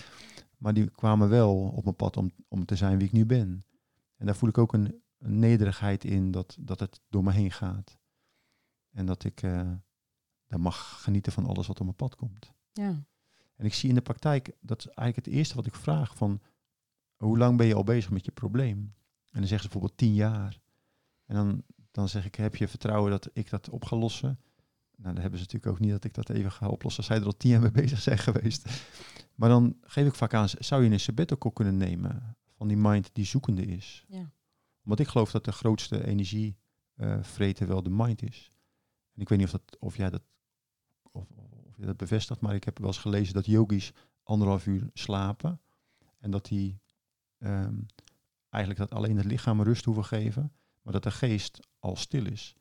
[0.58, 3.64] maar die kwamen wel op mijn pad om, om te zijn wie ik nu ben.
[4.16, 7.50] En daar voel ik ook een, een nederigheid in dat, dat het door me heen
[7.50, 7.98] gaat.
[8.90, 9.72] En dat ik eh,
[10.46, 12.52] daar mag genieten van alles wat op mijn pad komt.
[12.72, 13.04] Ja.
[13.56, 16.40] En ik zie in de praktijk, dat is eigenlijk het eerste wat ik vraag van,
[17.16, 18.78] hoe lang ben je al bezig met je probleem?
[18.78, 20.60] En dan zeggen ze bijvoorbeeld tien jaar.
[21.24, 24.40] En dan, dan zeg ik, heb je vertrouwen dat ik dat op ga lossen?
[25.02, 27.20] Nou, dan hebben ze natuurlijk ook niet dat ik dat even ga oplossen als zij
[27.20, 28.86] er al tien jaar mee bezig zijn geweest.
[29.34, 33.10] Maar dan geef ik vaak aan, zou je een sabbatical kunnen nemen van die mind
[33.12, 34.04] die zoekende is?
[34.08, 34.32] Ja.
[34.82, 36.56] Want ik geloof dat de grootste energie
[37.20, 38.52] vreten wel de mind is.
[39.14, 40.22] En ik weet niet of, dat, of jij dat
[41.12, 41.26] of,
[41.66, 45.60] of je dat bevestigt, maar ik heb wel eens gelezen dat yogis anderhalf uur slapen.
[46.18, 46.80] En dat die
[47.38, 47.80] ehm,
[48.48, 52.56] eigenlijk dat alleen het lichaam rust hoeven geven, maar dat de geest al stil is.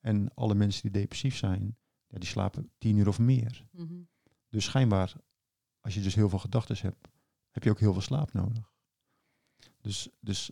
[0.00, 1.76] En alle mensen die depressief zijn,
[2.06, 3.66] ja, die slapen tien uur of meer.
[3.72, 3.94] Mhm.
[4.48, 5.14] Dus schijnbaar,
[5.80, 7.08] als je dus heel veel gedachten hebt,
[7.50, 8.72] heb je ook heel veel slaap nodig.
[9.80, 10.50] Dus, dus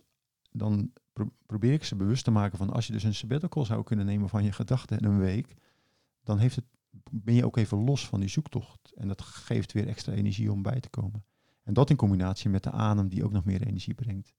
[0.50, 3.82] dan pro- probeer ik ze bewust te maken van als je dus een sabbatical zou
[3.82, 5.54] kunnen nemen van je gedachten in een week,
[6.22, 6.64] dan heeft het,
[7.10, 8.92] ben je ook even los van die zoektocht.
[8.94, 11.24] En dat geeft weer extra energie om bij te komen.
[11.62, 14.34] En dat in combinatie met de adem die ook nog meer energie brengt,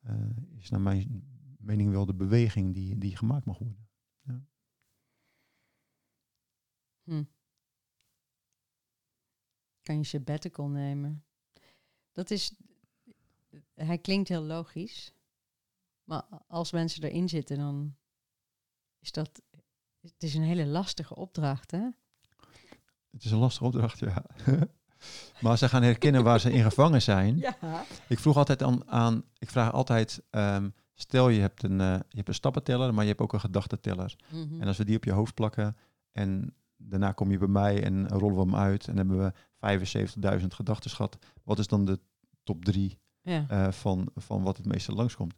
[0.00, 0.14] eh,
[0.58, 1.24] is naar mijn
[1.58, 3.88] mening wel de beweging die, die gemaakt mag worden.
[7.04, 7.22] Hm.
[9.82, 11.24] Kan je sabbatical nemen?
[12.12, 12.54] Dat is,
[13.74, 15.14] hij klinkt heel logisch.
[16.04, 17.96] Maar als mensen erin zitten, dan
[18.98, 19.42] is dat...
[20.00, 21.88] Het is een hele lastige opdracht, hè?
[23.10, 24.24] Het is een lastige opdracht, ja.
[25.42, 27.38] maar ze gaan herkennen waar ze in gevangen zijn.
[27.38, 27.84] Ja.
[28.08, 32.16] Ik vroeg altijd aan, aan ik vraag altijd, ehm, stel je hebt, een, eh, je
[32.16, 34.16] hebt een stappenteller, maar je hebt ook een gedachteteller.
[34.30, 34.60] Mhm.
[34.60, 35.76] En als we die op je hoofd plakken
[36.12, 39.32] en daarna kom je bij mij en rollen we hem uit en hebben we
[40.40, 41.18] 75.000 gedachten gehad.
[41.42, 42.00] Wat is dan de
[42.42, 43.44] top drie ja.
[43.48, 45.34] eh, van, van wat het meeste langskomt?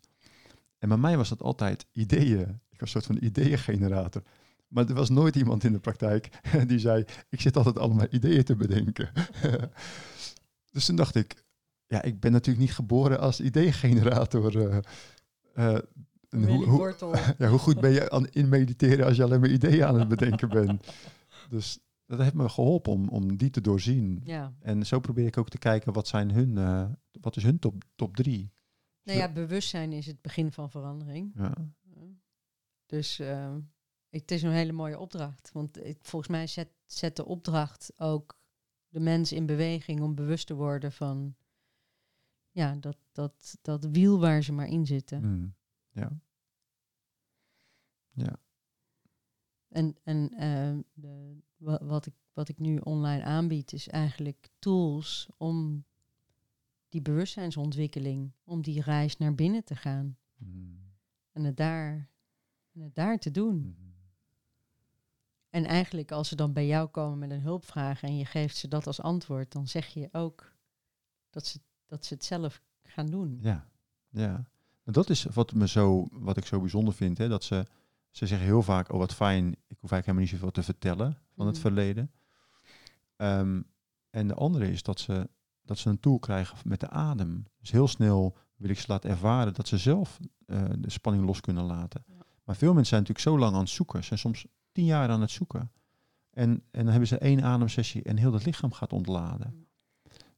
[0.78, 2.60] En bij mij was dat altijd ideeën.
[2.70, 4.22] Ik was een soort van ideeëngenerator.
[4.68, 6.28] Maar er was nooit iemand in de praktijk
[6.66, 9.10] die zei, ik zit altijd allemaal ideeën te bedenken.
[10.72, 11.44] dus toen dacht ik,
[11.86, 14.82] ja, ik ben natuurlijk niet geboren als ideeëngenerator.
[15.54, 15.84] en
[16.30, 16.94] hoe,
[17.38, 20.08] ja, hoe goed ben je aan, in mediteren als je alleen maar ideeën aan het
[20.08, 20.92] bedenken bent?
[21.48, 24.20] Dus dat heeft me geholpen om, om die te doorzien.
[24.24, 24.54] ja.
[24.60, 26.90] En zo probeer ik ook te kijken wat zijn hun, eh,
[27.20, 28.52] wat is hun top, top drie.
[29.02, 31.32] Nou ja, bewustzijn is het begin van verandering.
[31.34, 31.54] Ja.
[32.86, 33.56] Dus eh,
[34.08, 35.52] het is een hele mooie opdracht.
[35.52, 38.38] Want ik, volgens mij zet, zet de opdracht ook
[38.88, 41.36] de mens in beweging om bewust te worden van
[42.50, 45.22] ja, dat, dat, dat wiel waar ze maar in zitten.
[45.22, 45.54] Mm.
[45.90, 46.20] ja.
[48.10, 48.43] Ja.
[49.74, 55.28] En, en eh, de, wa- wat, ik, wat ik nu online aanbied is eigenlijk tools
[55.36, 55.84] om
[56.88, 60.78] die bewustzijnsontwikkeling, om die reis naar binnen te gaan Mm.
[61.32, 62.08] en het daar,
[62.72, 63.56] en het daar te doen.
[63.56, 63.94] Mm.
[65.50, 68.68] En eigenlijk als ze dan bij jou komen met een hulpvraag en je geeft ze
[68.68, 70.54] dat als antwoord, dan zeg je ook
[71.30, 73.38] dat ze, dat ze het zelf gaan doen.
[73.42, 73.68] Ja,
[74.08, 74.44] ja.
[74.84, 77.18] Dat is wat, me zo, wat ik zo bijzonder vind.
[77.18, 77.28] Hè?
[77.28, 77.66] Dat ze,
[78.16, 81.18] ze zeggen heel vaak, oh wat fijn, ik hoef eigenlijk helemaal niet zoveel te vertellen
[81.36, 81.64] van het Mhm.
[81.64, 82.10] verleden.
[83.16, 83.60] Ehm,
[84.10, 85.28] en de andere is dat ze,
[85.62, 87.44] dat ze een tool krijgen met de adem.
[87.60, 91.40] Dus heel snel wil ik ze laten ervaren dat ze zelf eh, de spanning los
[91.40, 92.04] kunnen laten.
[92.06, 92.14] Ja.
[92.44, 94.00] Maar veel mensen zijn natuurlijk zo lang aan het zoeken.
[94.00, 95.70] Ze zijn soms tien jaar aan het zoeken.
[96.30, 99.66] En, en dan hebben ze één ademsessie en heel het lichaam gaat ontladen.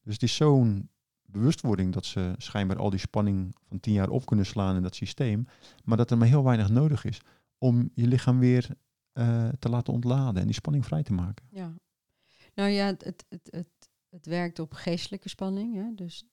[0.02, 0.88] Dus het is zo'n
[1.24, 4.94] bewustwording dat ze schijnbaar al die spanning van tien jaar op kunnen slaan in dat
[4.94, 5.46] systeem.
[5.84, 7.20] Maar dat er maar heel weinig nodig is
[7.58, 8.76] om je lichaam weer
[9.12, 11.46] eh, te laten ontladen en die spanning vrij te maken.
[11.50, 11.74] Ja.
[12.54, 15.94] Nou ja, het, het, het, het, het werkt op geestelijke spanning, hè?
[15.94, 16.24] dus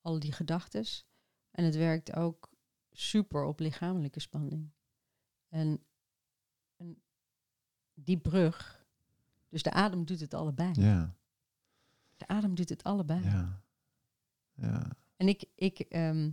[0.00, 1.06] al die gedachtes.
[1.50, 2.50] En het werkt ook
[2.90, 4.72] super op lichamelijke spanning.
[5.48, 5.84] En,
[6.76, 7.02] en
[7.94, 8.86] die brug,
[9.48, 10.80] dus de adem doet het allebei.
[10.80, 11.16] Ja,
[12.16, 13.22] De adem doet het allebei.
[13.22, 13.62] ja,
[14.52, 14.90] ja.
[15.16, 16.30] En ik, ik, ehm,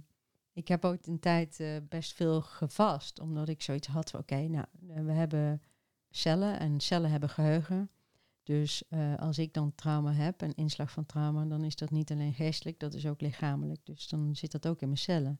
[0.59, 4.47] ik heb ooit een tijd eh, best veel gevast, omdat ik zoiets had van, oké,
[4.47, 5.61] nou, eh, we hebben
[6.09, 7.89] cellen en cellen hebben geheugen.
[8.43, 12.11] Dus eh, als ik dan trauma heb, een inslag van trauma, dan is dat niet
[12.11, 13.85] alleen geestelijk, dat is ook lichamelijk.
[13.85, 15.39] Dus dan zit dat ook in mijn cellen.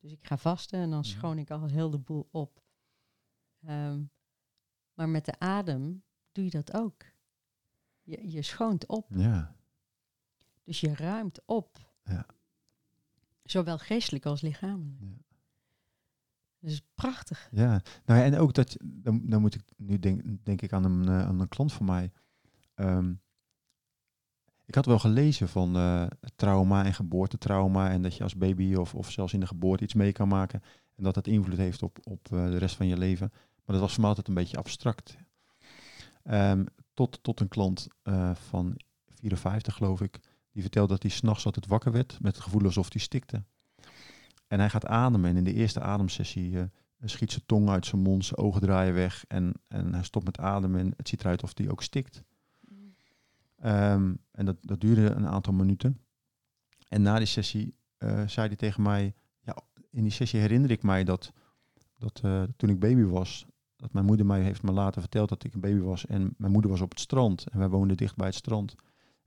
[0.00, 1.08] Dus ik ga vasten en dan Mhm.
[1.08, 2.62] schoon ik al heel de boel op.
[3.60, 4.02] Ehm,
[4.94, 6.02] maar met de adem
[6.32, 7.04] doe je dat ook.
[8.02, 9.06] Je, je schoont op.
[9.10, 9.56] ja.
[10.64, 11.78] Dus je ruimt op.
[12.04, 12.26] Ja.
[13.50, 15.00] Zowel geestelijk als lichamelijk.
[15.00, 15.26] Ja.
[16.60, 17.48] Dus prachtig.
[17.50, 20.84] Ja, nou ja, en ook dat, dan, dan moet ik nu denk, denk ik aan
[20.84, 22.12] een, eh, aan een klant van mij.
[22.74, 23.14] Ehm,
[24.64, 28.94] ik had wel gelezen van eh, trauma en geboortetrauma en dat je als baby of,
[28.94, 30.62] of zelfs in de geboorte iets mee kan maken
[30.96, 33.30] en dat dat invloed heeft op, op eh, de rest van je leven.
[33.32, 35.16] Maar dat was voor mij altijd een beetje abstract.
[36.22, 37.86] Ehm, tot, tot een klant
[38.32, 40.20] van 54 geloof ik,
[40.52, 43.44] die vertelde dat hij s'nachts altijd wakker werd met het gevoel alsof hij stikte.
[44.46, 46.64] En hij gaat ademen en in de eerste ademsessie eh,
[47.04, 50.38] schiet zijn tong uit zijn mond, zijn ogen draaien weg en, en hij stopt met
[50.38, 52.22] ademen en het ziet eruit of hij ook stikt.
[53.58, 56.00] Ehm, en dat, dat duurde een aantal minuten.
[56.88, 59.56] En na die sessie eh, zei hij tegen mij, ja,
[59.90, 61.32] in die sessie herinner ik mij dat,
[61.98, 63.46] dat eh, toen ik baby was,
[63.76, 66.52] dat mijn moeder mij heeft me later verteld dat ik een baby was en mijn
[66.52, 68.74] moeder was op het strand en wij woonden dicht bij het strand.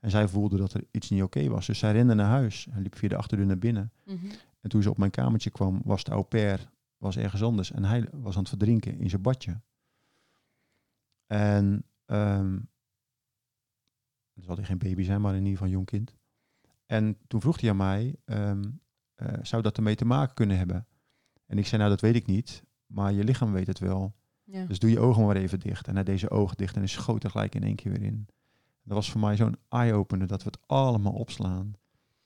[0.01, 1.65] En zij voelde dat er iets niet oké was.
[1.65, 3.91] Dus zij rende naar huis en liep via de achterdeur naar binnen.
[4.05, 4.25] Mhm.
[4.61, 7.71] En toen ze op mijn kamertje kwam, was de au pair was ergens anders.
[7.71, 9.61] En hij was aan het verdrinken in zijn badje.
[11.27, 12.57] En ehm
[14.33, 16.15] dan zal hij geen baby zijn, maar in ieder geval een jong kind.
[16.85, 18.63] En toen vroeg hij aan mij, ehm,
[19.15, 20.87] eh, zou dat ermee te maken kunnen hebben?
[21.45, 24.15] En ik zei, nou dat weet ik niet, maar je lichaam weet het wel.
[24.43, 24.65] Ja.
[24.65, 25.87] Dus doe je ogen maar even dicht.
[25.87, 28.03] En hij deed zijn ogen dicht en hij schoot er gelijk in één keer weer
[28.03, 28.27] in.
[28.83, 31.73] Dat was voor mij zo'n eye-opener dat we het allemaal opslaan.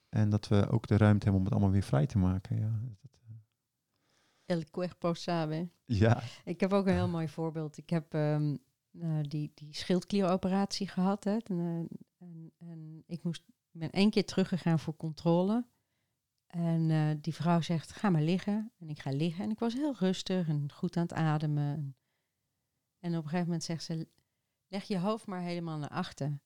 [0.10, 2.60] En dat we ook de ruimte hebben om het allemaal weer vrij te maken.
[2.60, 3.16] Ja, dat,
[4.46, 5.70] El cuerpo sabe.
[5.86, 6.24] ja.
[6.44, 7.78] Ik heb ook een heel mooi voorbeeld.
[7.78, 8.56] Ik heb ehm,
[9.00, 11.24] eh, die, die schildklieroperatie gehad.
[11.24, 15.66] Hè, en, eh, en, en ik moest, ik ben één keer teruggegaan voor controle.
[16.48, 18.72] En eh, die vrouw zegt, ga maar liggen.
[18.78, 19.44] En ik ga liggen.
[19.44, 21.96] En ik was heel rustig en goed aan het ademen.
[23.00, 24.08] En op een gegeven moment zegt ze,
[24.68, 26.40] leg je hoofd maar helemaal naar achter.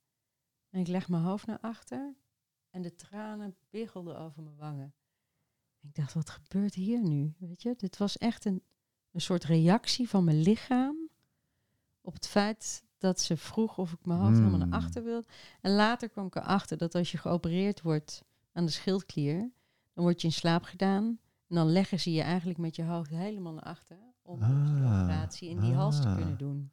[0.70, 2.16] En ik leg mijn hoofd naar achter.
[2.70, 4.94] En de tranen biggelden over mijn wangen.
[5.82, 7.34] Ik dacht, wat gebeurt hier nu?
[7.38, 8.64] Weet je, dit was echt een,
[9.12, 10.98] een soort reactie van mijn lichaam
[12.02, 14.70] op het feit dat ze vroeg of ik mijn hoofd helemaal Hmm.
[14.70, 15.28] naar achter wilde.
[15.62, 19.52] En later kwam ik erachter dat als je geopereerd wordt aan de schildklier,
[19.94, 21.04] dan word je in slaap gedaan.
[21.48, 25.02] En dan leggen ze je eigenlijk met je hoofd helemaal naar achter om de Ah,
[25.02, 26.16] operatie in die hals te ah.
[26.16, 26.72] kunnen doen.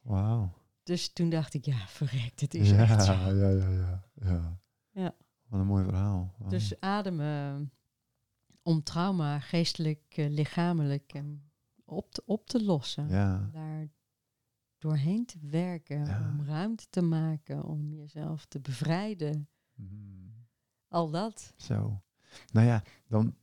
[0.00, 0.52] Wauw.
[0.86, 3.12] Dus toen dacht ik, ja, verrekt, het is ja, echt zo.
[3.12, 4.58] ja, ja, ja, ja.
[4.92, 5.14] Ja.
[5.46, 6.34] Wat een mooi verhaal.
[6.48, 7.72] Dus ademen
[8.62, 11.22] om trauma, geestelijk, eh, lichamelijk, eh,
[11.84, 13.08] op, te, op te lossen.
[13.08, 13.48] ja.
[13.52, 13.88] Daar
[14.78, 16.34] doorheen te werken, Ja.
[16.38, 19.48] om ruimte te maken, om jezelf te bevrijden.
[19.74, 20.46] Mm.
[20.88, 21.52] Al dat.
[21.56, 22.02] Zo.
[22.52, 23.34] Nou ja, dan,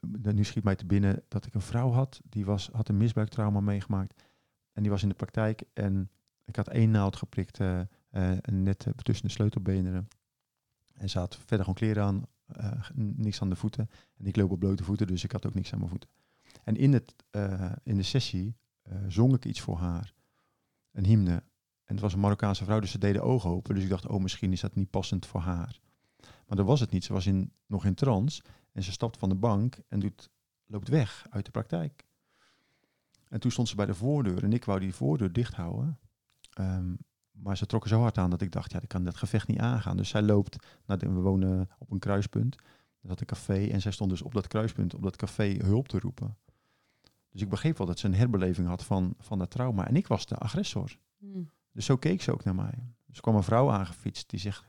[0.00, 2.96] dan nu schiet mij te binnen dat ik een vrouw had, die was, had een
[2.96, 4.22] misbruiktrauma meegemaakt.
[4.72, 6.10] En die was in de praktijk en
[6.52, 7.80] ik had één naald geprikt, eh,
[8.10, 10.08] eh, net eh, tussen de sleutelbenen.
[10.94, 12.26] En ze had verder gewoon kleren aan,
[12.94, 13.90] niks aan de voeten.
[14.16, 16.08] En ik loop op blote voeten, dus ik had ook niks aan mijn voeten.
[16.64, 17.14] En in, het,
[17.82, 18.56] in de sessie
[19.08, 20.14] zong ik iets voor haar,
[20.92, 21.42] een hymne.
[21.84, 23.74] En het was een Marokkaanse vrouw, dus ze deed de ogen open.
[23.74, 25.80] Dus ik dacht, oh, misschien is dat niet passend voor haar.
[26.46, 27.04] Maar dat was het niet.
[27.04, 28.42] Ze was in, nog in trance
[28.72, 30.30] en ze stapt van de bank en doet,
[30.66, 32.06] loopt weg uit de praktijk.
[33.28, 35.98] En toen stond ze bij de voordeur en ik wou die voordeur dicht houden.
[36.52, 36.94] Ehm,
[37.30, 39.58] maar ze trokken zo hard aan dat ik dacht, ja, ik kan dat gevecht niet
[39.58, 39.96] aangaan.
[39.96, 42.56] Dus zij loopt naar de, we wonen op een kruispunt.
[43.00, 45.88] Er zat een café en zij stond dus op dat kruispunt, op dat café, hulp
[45.88, 46.36] te roepen.
[47.28, 49.88] Dus ik begreep wel dat ze een herbeleving had van, van dat trauma.
[49.88, 50.98] En ik was de agressor.
[51.18, 51.42] Hm.
[51.72, 52.92] Dus zo keek ze ook naar mij.
[53.06, 54.68] Dus kwam een vrouw aangefietst die zegt,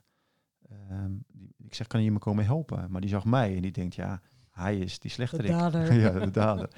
[0.70, 2.92] ehm, die, ik zeg, kan je me komen helpen?
[2.92, 4.22] Maar die zag mij en die denkt, ja,
[4.52, 5.52] hij is die slechterik.
[5.52, 5.94] dader.
[6.00, 6.70] ja, de dader.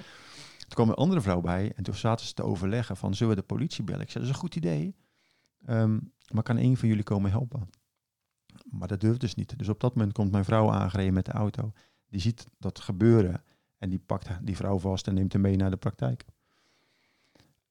[0.65, 3.41] Toen kwam een andere vrouw bij en toen zaten ze te overleggen van, zullen we
[3.41, 4.01] de politie bellen?
[4.01, 4.95] Ik zei, dat is een goed idee.
[5.65, 5.99] Ehm,
[6.31, 7.69] maar kan een van jullie komen helpen?
[8.69, 9.57] Maar dat durft dus niet.
[9.57, 11.71] Dus op dat moment komt mijn vrouw aangereden met de auto.
[12.09, 13.43] Die ziet dat gebeuren
[13.77, 16.25] en die pakt die vrouw vast en neemt hem mee naar de praktijk.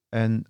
[0.08, 0.44] En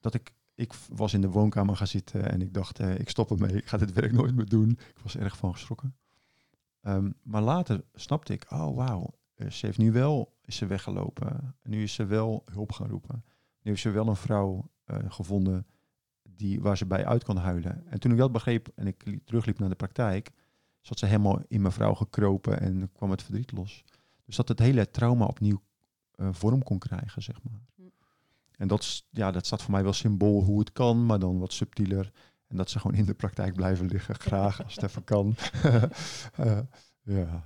[0.00, 3.30] dat ik, ik was in de woonkamer gaan zitten en ik dacht, eh, ik stop
[3.30, 4.70] ermee, ik ga dit werk nooit meer doen.
[4.70, 5.96] Ik was erg van geschrokken.
[6.80, 9.14] Ehm, maar later snapte ik, oh wauw,
[9.50, 11.54] ze heeft nu wel, is ze weggelopen.
[11.62, 13.24] En nu is ze wel hulp gaan roepen.
[13.62, 15.66] Nu heeft ze wel een vrouw eh, gevonden
[16.22, 17.86] die, waar ze bij uit kan huilen.
[17.86, 20.30] En toen ik dat begreep en ik li- terugliep naar de praktijk,
[20.80, 23.84] zat ze helemaal in mijn vrouw gekropen en kwam het verdriet los.
[24.24, 25.62] Dus dat het hele trauma opnieuw
[26.14, 27.60] eh, vorm kon krijgen, zeg maar.
[27.74, 27.82] Hm.
[28.56, 31.38] En dat, is- ja, dat staat voor mij wel symbool hoe het kan, maar dan
[31.38, 32.12] wat subtieler.
[32.48, 35.34] En dat ze gewoon in de praktijk blijven liggen, graag als het even kan.
[36.36, 36.58] Eh,
[37.02, 37.42] ja,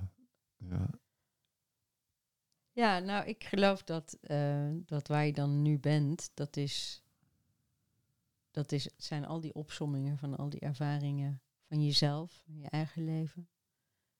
[0.57, 0.89] ja,
[2.77, 7.03] Ja, nou, ik geloof dat, eh, dat waar je dan nu bent, dat is,
[8.51, 13.03] dat is, zijn al die opsommingen van al die ervaringen van jezelf, van je eigen
[13.05, 13.49] leven.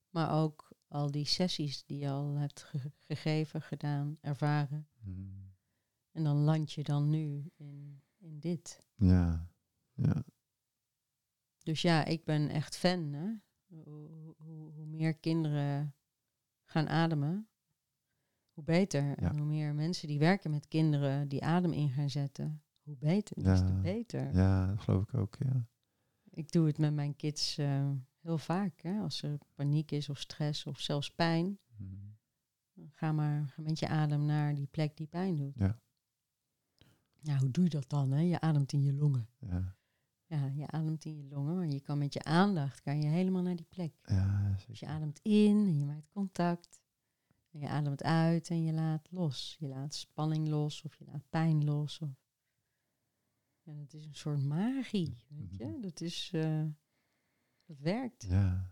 [0.10, 4.88] Maar ook al die sessies die je al hebt ge- gegeven, gedaan, ervaren.
[5.00, 5.56] Mm.
[6.12, 8.84] En dan land je dan nu in, in dit.
[8.96, 9.50] ja,
[9.94, 10.24] ja,
[11.64, 13.14] Dus ja, ik ben echt fan.
[13.14, 13.34] Hè?
[13.68, 15.96] Hoe, hoe, hoe meer kinderen
[16.64, 17.50] gaan ademen,
[18.58, 19.04] hoe beter.
[19.04, 19.16] Ja.
[19.16, 23.44] En hoe meer mensen die werken met kinderen die adem in gaan zetten, hoe beter.
[23.44, 23.80] Des te Ja.
[23.82, 24.34] beter.
[24.34, 25.68] ja, dat geloof ik ook, ja.
[26.30, 27.90] Ik doe het met mijn kids eh,
[28.22, 28.82] heel vaak.
[28.82, 29.00] Hè?
[29.00, 31.60] Als er paniek is of stress of zelfs pijn,
[32.74, 35.54] dan ga maar met je adem naar die plek die pijn doet.
[35.56, 35.80] Ja.
[37.20, 38.12] Ja, hoe doe je dat dan?
[38.12, 38.22] Hè?
[38.22, 39.30] Je ademt in je longen.
[39.40, 39.76] Ja,
[40.26, 43.42] Ja, je ademt in je longen, maar je kan met je aandacht kan je helemaal
[43.42, 43.94] naar die plek.
[44.04, 46.82] ja, Dus je ademt in en je maakt contact.
[47.52, 49.56] En je ademt uit en je laat los.
[49.60, 52.00] Je laat spanning los of je laat pijn los.
[52.00, 52.10] Of...
[53.62, 55.66] Ja, dat is een soort magie, weet je.
[55.66, 55.82] Mhm.
[55.82, 56.32] Dat is...
[56.34, 56.64] eh,
[57.66, 58.24] dat werkt.
[58.30, 58.72] Ja,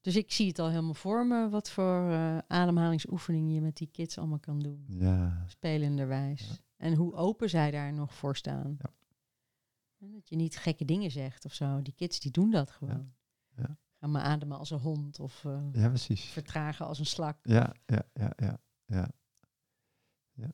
[0.00, 3.86] Dus ik zie het al helemaal voor me, wat voor eh, ademhalingsoefeningen je met die
[3.92, 4.84] kids allemaal kan doen.
[4.88, 6.48] ja, Spelenderwijs.
[6.48, 6.54] Ja.
[6.76, 8.76] En hoe open zij daar nog voor staan.
[8.78, 8.90] Ja.
[9.98, 11.82] Dat je niet gekke dingen zegt of zo.
[11.82, 13.12] Die kids die doen dat gewoon.
[13.56, 13.76] Ja.
[14.02, 16.24] Ga maar ademen als een hond of eh, ja, precies.
[16.24, 17.38] vertragen als een slak.
[17.42, 19.10] Ja, ja, ja, ja, ja.
[20.32, 20.52] ja.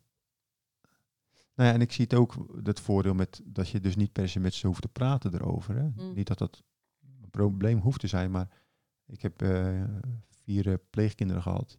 [1.55, 4.28] Nou ja, en ik zie het ook, dat voordeel met dat je dus niet per
[4.28, 5.76] se met ze hoeft te praten erover.
[5.76, 5.88] Hè?
[5.88, 6.14] Mm.
[6.14, 6.62] Niet dat dat
[7.22, 8.62] een probleem hoeft te zijn, maar
[9.07, 9.84] ik heb eh,
[10.28, 11.78] vier eh, pleegkinderen gehad.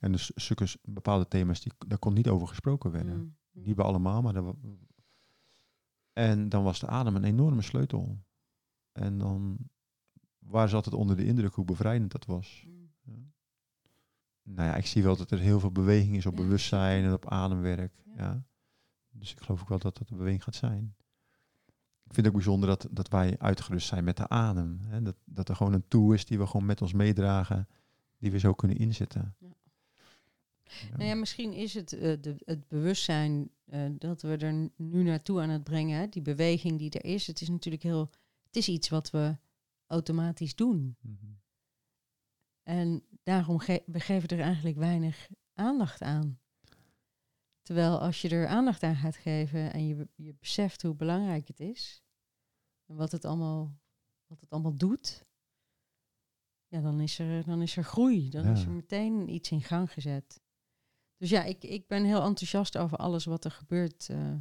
[0.00, 3.16] En dus zulke bepaalde thema's, die, daar kon niet over gesproken werden.
[3.16, 3.36] Mm.
[3.52, 4.32] Niet bij allemaal, maar...
[4.32, 4.56] Dat,
[6.12, 8.18] en dan was de adem een enorme sleutel.
[8.92, 9.58] En dan
[10.48, 12.64] waren ze altijd onder de indruk hoe bevrijdend dat was.
[12.66, 12.90] Mm.
[13.02, 13.12] Ja.
[14.42, 16.42] nou ja, ik zie wel dat er heel veel beweging is op Ja.
[16.42, 17.92] bewustzijn en op ademwerk.
[18.04, 18.12] Ja.
[18.16, 18.44] Ja.
[19.10, 20.94] Dus ik geloof ook wel dat dat de beweging gaat zijn.
[22.04, 24.78] Ik vind het ook bijzonder dat, dat wij uitgerust zijn met de adem.
[24.82, 25.02] Hè?
[25.02, 27.68] Dat, dat er gewoon een tool is die we gewoon met ons meedragen,
[28.18, 29.34] die we zo kunnen inzetten.
[29.38, 29.48] Ja.
[30.96, 35.40] Nou ja, misschien is het eh, de, het bewustzijn eh, dat we er nu naartoe
[35.40, 35.98] aan het brengen.
[35.98, 37.26] hè, Die beweging die er is.
[37.26, 38.10] Het is natuurlijk heel.
[38.46, 39.36] Het is iets wat we
[39.86, 40.96] automatisch doen.
[41.00, 41.32] Mhm.
[42.62, 46.40] En daarom ge we geven er eigenlijk weinig aandacht aan.
[47.62, 51.60] Terwijl als je er aandacht aan gaat geven en je, je beseft hoe belangrijk het
[51.60, 52.02] is.
[52.84, 53.80] En wat het allemaal,
[54.26, 55.26] wat het allemaal doet.
[56.66, 58.30] Ja, dan is er, dan is er groei.
[58.30, 60.40] Dan is er meteen iets in gang gezet.
[61.16, 64.34] Dus ja, ik, ik ben heel enthousiast over alles wat er gebeurt eh,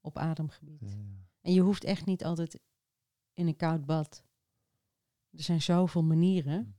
[0.00, 0.80] op ademgebied.
[0.80, 1.28] Ja, ja.
[1.40, 2.60] En je hoeft echt niet altijd
[3.32, 4.24] in een koud bad.
[5.30, 6.74] Er zijn zoveel manieren.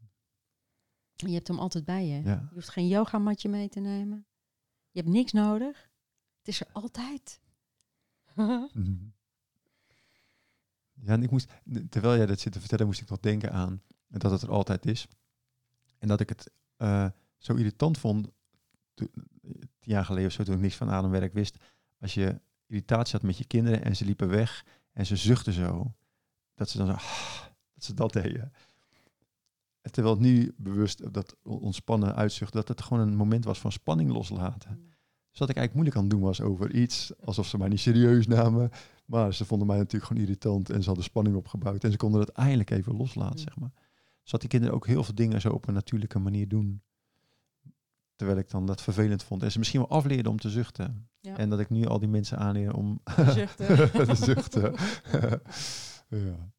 [1.15, 2.23] En je hebt hem altijd bij je.
[2.23, 2.47] Ja.
[2.49, 4.25] Je hoeft geen yogamatje mee te nemen.
[4.91, 5.89] Je hebt niks nodig.
[6.37, 7.39] Het is er altijd.
[8.73, 8.95] Mhm.
[11.03, 11.53] Ja, en ik moest,
[11.89, 14.85] terwijl jij dat zit te vertellen, moest ik nog denken aan dat het er altijd
[14.85, 15.07] is.
[15.97, 18.27] En dat ik het eh, zo irritant vond,
[18.93, 19.09] tien
[19.79, 21.57] jaar geleden of zo, toen ik niks van ademwerk wist,
[21.99, 25.95] als je irritatie had met je kinderen en ze liepen weg en ze zuchtten zo,
[26.55, 26.95] dat ze dan zo,
[27.81, 28.51] dat ze dat deden.
[29.81, 34.11] En terwijl nu bewust dat ontspannen uitzucht, dat het gewoon een moment was van spanning
[34.11, 34.79] loslaten.
[35.31, 37.79] Dus wat ik eigenlijk moeilijk aan het doen was over iets, alsof ze mij niet
[37.79, 38.69] serieus namen.
[39.05, 41.83] Maar ze vonden mij natuurlijk gewoon irritant en ze hadden spanning opgebouwd.
[41.83, 43.43] En ze konden het eindelijk even loslaten, Mm.
[43.43, 43.71] zeg maar.
[44.21, 46.81] Dus dat die kinderen ook heel veel dingen zo op een natuurlijke manier doen.
[48.15, 49.43] Terwijl ik dan dat vervelend vond.
[49.43, 51.09] En ze misschien wel afleerden om te zuchten.
[51.19, 51.37] Ja.
[51.37, 53.91] En dat ik nu al die mensen aanleer om Zuchten.
[53.91, 54.73] te zuchten.
[56.27, 56.51] ja.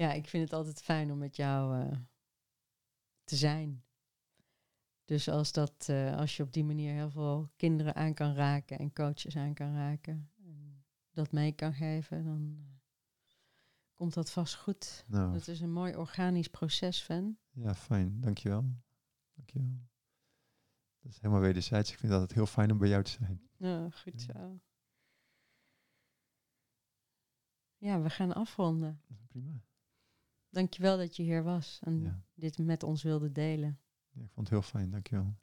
[0.00, 1.98] Ja, ik vind het altijd fijn om met jou eh,
[3.24, 3.84] te zijn.
[5.04, 8.78] Dus als, dat, eh, als je op die manier heel veel kinderen aan kan raken
[8.78, 12.78] en coaches aan kan raken, en dat mee kan geven, dan eh,
[13.94, 15.04] komt dat vast goed.
[15.08, 17.38] Nou, Dat is een mooi organisch proces, Van.
[17.50, 18.20] ja, fijn.
[18.20, 18.64] Dankjewel.
[19.34, 19.88] Dankjewel.
[21.00, 21.92] Dat is helemaal wederzijds.
[21.92, 23.48] Ik vind dat het heel fijn om bij jou te zijn.
[23.56, 24.32] Nou, goed Ja.
[24.32, 24.60] zo.
[27.76, 29.02] Ja, we gaan afronden.
[29.28, 29.68] Prima.
[30.50, 32.22] Dankjewel dat je hier was en Ja.
[32.34, 33.78] dit met ons wilde delen.
[34.12, 34.90] Ja, ik vond het heel fijn.
[34.90, 35.34] Dankjewel.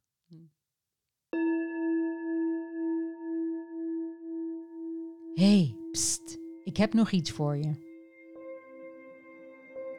[5.33, 7.85] hey, pst, ik heb nog iets voor je.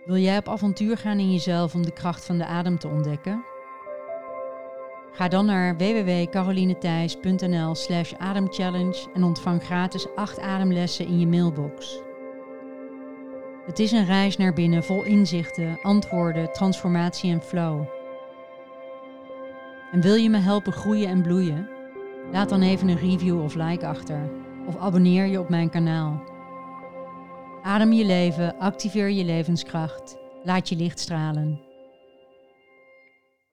[0.04, 3.44] Wil jij op avontuur gaan in jezelf om de kracht van de adem te ontdekken?
[5.12, 12.00] Ga dan naar www.carolinethijs.nl slash ademchallenge en ontvang gratis 8 ademlessen in je mailbox.
[13.68, 17.84] Het is een reis naar binnen vol inzichten, antwoorden, transformatie en flow.
[19.92, 21.68] En wil je me helpen groeien en bloeien?
[22.32, 24.30] Laat dan even een review of like achter
[24.66, 26.22] of abonneer je op mijn kanaal.
[27.62, 31.67] Adem je leven, activeer je levenskracht, laat je licht stralen.